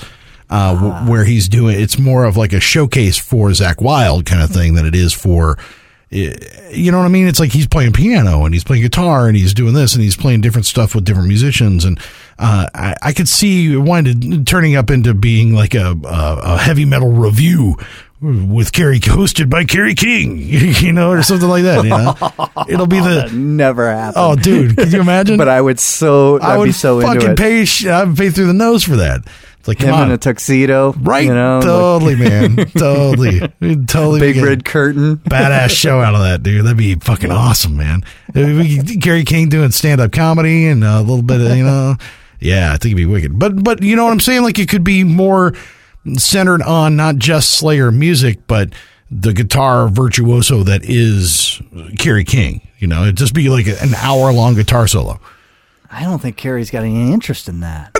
[0.47, 1.80] Uh, w- where he's doing.
[1.80, 5.14] It's more of like a showcase for Zakk Wylde kind of thing than it is
[5.14, 5.58] for.
[6.16, 7.28] Eh, You know what I mean?
[7.28, 10.16] It's like he's playing piano and he's playing guitar and he's doing this and he's
[10.18, 11.99] playing different stuff with different musicians and
[12.39, 16.57] uh, I, I could see it winded turning up into being like a, a, a
[16.57, 17.76] heavy metal review
[18.22, 21.84] with Kerry hosted by Kerry King, you know, or something like that.
[21.84, 24.16] You know, it'll be the Never happened.
[24.18, 25.38] oh, dude, could you imagine?
[25.38, 27.38] but I would so I I'd be so fucking into it.
[27.38, 27.89] pay.
[27.89, 29.22] I'd pay through the nose for that.
[29.66, 31.26] It's like, come Him on, in a tuxedo, right?
[31.26, 33.39] You know, like totally, man, totally,
[33.88, 35.18] totally big red curtain.
[35.18, 36.63] badass show out of that, dude.
[36.66, 38.03] That'd be fucking awesome, man.
[38.36, 41.95] We could- Kerry King doing stand up comedy and a little bit of you know,
[42.39, 43.39] yeah, I think it'd be wicked.
[43.39, 44.43] But but you know what I'm saying?
[44.43, 45.53] Like it could be more
[46.16, 48.70] centered on not just Slayer music, but
[49.09, 51.59] the guitar virtuoso that is
[51.97, 52.68] Kerry King.
[52.78, 55.20] You know, it'd just be like an hour long guitar solo.
[55.89, 57.95] I don't think Kerry's got any interest in that.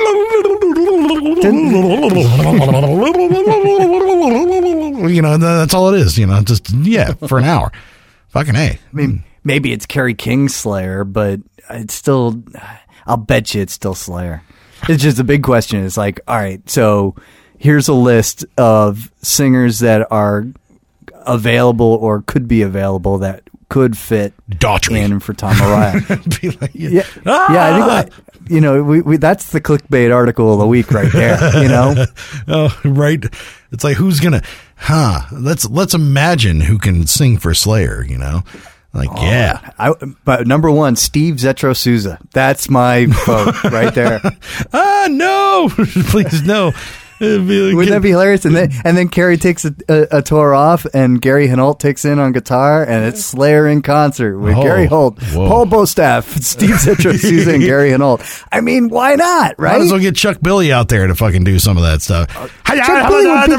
[5.10, 6.18] You know, that's all it is.
[6.18, 7.72] You know, just yeah, for an hour.
[8.30, 8.70] Fucking a.
[8.72, 11.40] I mean, maybe it's Kerry King Slayer, but
[11.70, 12.44] it's still.
[13.06, 14.42] I'll bet you it's still Slayer.
[14.90, 15.86] It's just a big question.
[15.86, 17.16] It's like, all right, so
[17.58, 20.48] here's a list of singers that are
[21.26, 24.98] available or could be available that could fit Daughtry.
[25.04, 25.56] in for Tom.
[26.42, 27.54] Be like, Yeah, Ah!
[27.54, 27.76] yeah.
[27.98, 31.12] I think I, you know we, we that's the clickbait article of the week right
[31.12, 31.62] there.
[31.64, 32.06] You know,
[32.48, 33.24] Oh, right.
[33.72, 34.42] It's like who's gonna,
[34.78, 35.22] huh?
[35.32, 38.04] Let's let's imagine who can sing for Slayer.
[38.04, 38.44] You know,
[38.94, 39.72] like yeah.
[39.80, 39.94] I,
[40.24, 42.20] but number one, Steve Zetro Souza.
[42.32, 44.22] That's my vote right there.
[44.74, 45.70] Ah, no,
[46.10, 46.72] please no.
[47.20, 48.46] It'd be like- Wouldn't that be hilarious?
[48.46, 52.06] And then and then Kerry takes a, a, a tour off, and Gary Hinault takes
[52.06, 55.48] in on guitar, and it's Slayer in concert with Oh, Gary Holt, whoa.
[55.48, 58.44] Paul Bostaph, Steve Zetro Souza, and Gary Hinault.
[58.52, 59.56] I mean, why not?
[59.58, 59.78] Right?
[59.78, 62.30] Might as well get Chuck Billy out there to fucking do some of that stuff.
[62.66, 63.50] Chuck Billy would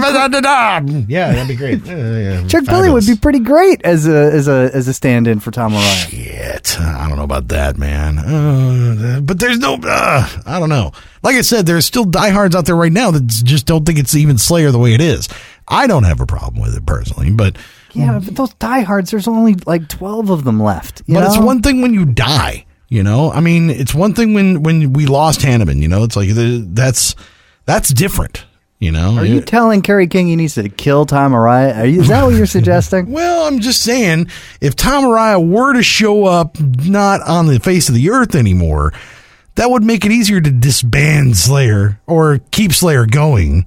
[1.09, 1.85] yeah, that'd be great.
[1.87, 5.41] Yeah, yeah, Chuck Billy would be pretty great as a as a as a stand-in
[5.41, 6.09] for Tom Araya.
[6.11, 8.19] Shit, I don't know about that, man.
[8.19, 10.93] Uh, but there's no, uh, I don't know.
[11.23, 14.15] Like I said, there's still diehards out there right now that just don't think it's
[14.15, 15.29] even Slayer the way it is.
[15.69, 17.57] I don't have a problem with it personally, but
[17.93, 21.03] Yeah, but those diehards, there's only like twelve of them left.
[21.09, 22.65] but it's one thing when you die.
[22.89, 25.83] You know, I mean, it's one thing when when we lost Hanneman.
[25.83, 27.17] You know, it's like the, that's
[27.65, 28.45] that's different.
[28.79, 31.79] You know, Are you telling Kerry King he needs to kill Tom Araya?
[31.79, 33.11] Are you, is that what you're suggesting?
[33.11, 34.29] Well, I'm just saying,
[34.61, 38.93] if Tom Araya were to show up not on the face of the earth anymore,
[39.57, 43.67] that would make it easier to disband Slayer or keep Slayer going.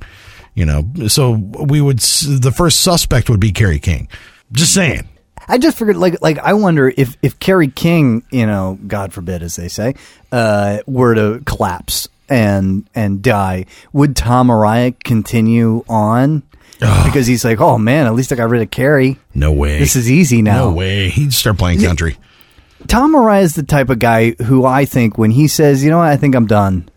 [0.55, 4.09] You know, so we would the first suspect would be Kerry King.
[4.51, 5.07] Just saying.
[5.47, 9.41] I just figured, like, like I wonder if if Kerry King, you know, God forbid,
[9.41, 9.95] as they say,
[10.31, 16.43] uh, were to collapse and and die, would Tom Araya continue on?
[16.79, 19.17] Because he's like, oh man, at least I got rid of Kerry.
[19.33, 19.79] No way.
[19.79, 20.69] This is easy now.
[20.69, 21.09] no way.
[21.09, 22.17] He'd start playing country.
[22.87, 25.97] Tom Araya is the type of guy who I think when he says, you know
[25.97, 26.89] what, I think I'm done.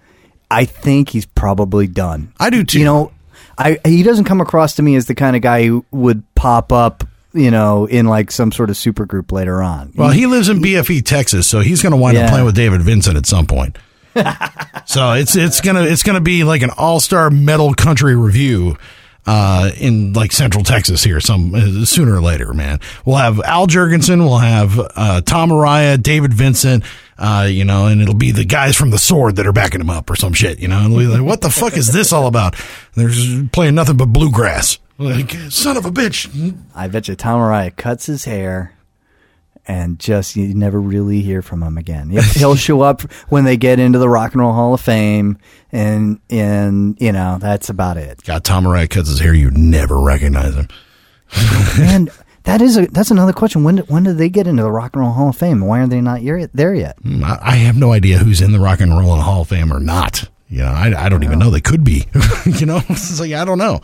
[0.51, 2.33] I think he's probably done.
[2.39, 2.79] I do too.
[2.79, 3.13] You know,
[3.59, 6.73] I he doesn't come across to me as the kind of guy who would pop
[6.73, 9.93] up, you know, in like some sort of super group later on.
[9.97, 12.25] Well, he lives in BFE, Texas, so he's going to wind Yeah.
[12.25, 13.77] up playing with David Vincent at some point.
[14.85, 18.77] so it's it's gonna it's gonna be like an all star metal country review
[19.27, 22.81] uh, in like Central Texas here some uh, sooner or later, man.
[23.05, 26.85] We'll have Al Jourgensen, we'll have uh, Tom Araya, David Vincent,
[27.19, 29.91] uh, you know, and it'll be the guys from the Sword that are backing him
[29.91, 30.85] up or some shit, you know.
[30.85, 32.57] And we'll like, what the fuck is this all about?
[32.95, 33.11] They're
[33.53, 34.79] playing nothing but bluegrass.
[34.99, 36.57] Like, son of a bitch.
[36.75, 38.75] I bet you Tom Araya cuts his hair
[39.67, 42.11] and just you never really hear from him again.
[42.11, 45.39] He'll show up when they get into the Rock and Roll Hall of Fame,
[45.71, 48.23] and and you know that's about it.
[48.25, 50.69] God, Tom Araya cuts his hair, you never recognize him.
[51.79, 52.11] and
[52.45, 53.65] that is a that's another question.
[53.65, 55.61] When did, when did they get into the Rock and Roll Hall of Fame?
[55.61, 56.99] Why aren't they not yet- there yet?
[57.03, 59.73] Hmm, I I have no idea who's in the Rock and Roll Hall of Fame
[59.73, 60.29] or not.
[60.49, 61.49] You know, I, I don't even know.
[61.49, 62.05] They could be.
[62.45, 63.81] you know, it's like, I don't know.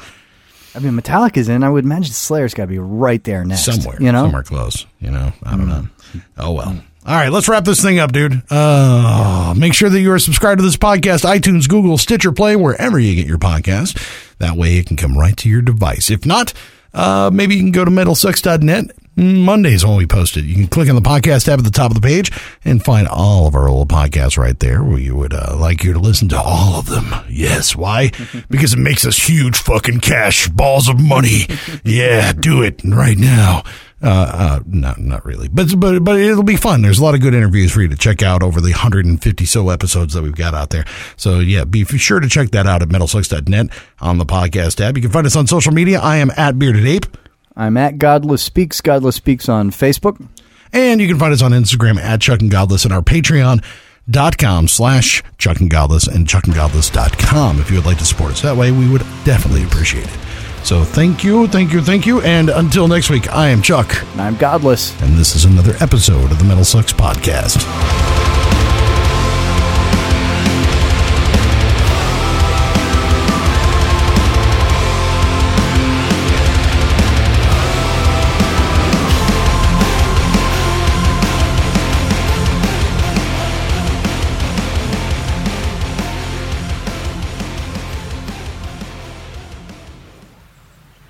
[0.74, 1.64] I mean, Metallica's in.
[1.64, 3.64] I would imagine Slayer's got to be right there next.
[3.64, 4.24] somewhere, you know.
[4.24, 4.86] somewhere close.
[5.00, 5.88] You know, I don't know.
[6.36, 6.82] Oh well.
[7.06, 8.42] All right, let's wrap this thing up, dude.
[8.50, 12.98] Uh, make sure that you are subscribed to this podcast, iTunes, Google, Stitcher, Play, wherever
[12.98, 13.96] you get your podcast.
[14.38, 16.10] That way, it can come right to your device.
[16.10, 16.52] If not,
[16.92, 18.90] uh, maybe you can go to metalsucks.net.
[19.18, 20.44] Mondays when we post it.
[20.44, 22.30] You can click on the podcast tab at the top of the page
[22.64, 24.82] and find all of our old podcasts right there.
[24.84, 27.12] We would uh, like you to listen to all of them.
[27.28, 28.12] Yes, why?
[28.50, 31.46] because it makes us huge fucking cash balls of money.
[31.84, 33.64] yeah, do it right now.
[34.00, 36.82] Uh, uh, not not really, but but but it'll be fun.
[36.82, 39.70] There's a lot of good interviews for you to check out over the 150 so
[39.70, 40.84] episodes that we've got out there.
[41.16, 43.70] So yeah, be sure to check that out at metalsucks.net
[44.00, 44.96] on the podcast tab.
[44.96, 45.98] You can find us on social media.
[45.98, 47.06] I am at Bearded Ape.
[47.58, 48.80] I'm at Godless Speaks.
[48.80, 50.24] Godless Speaks on Facebook.
[50.72, 55.22] And you can find us on Instagram at Chuck and Godless and our Patreon.com slash
[55.38, 58.42] Chuck and Godless and chuckandgodless.com if you would like to support us.
[58.42, 60.18] That way we would definitely appreciate it.
[60.64, 62.20] So thank you, thank you, thank you.
[62.22, 64.02] And until next week, I am Chuck.
[64.12, 65.00] And I'm Godless.
[65.02, 68.37] And this is another episode of the Metal Sucks Podcast.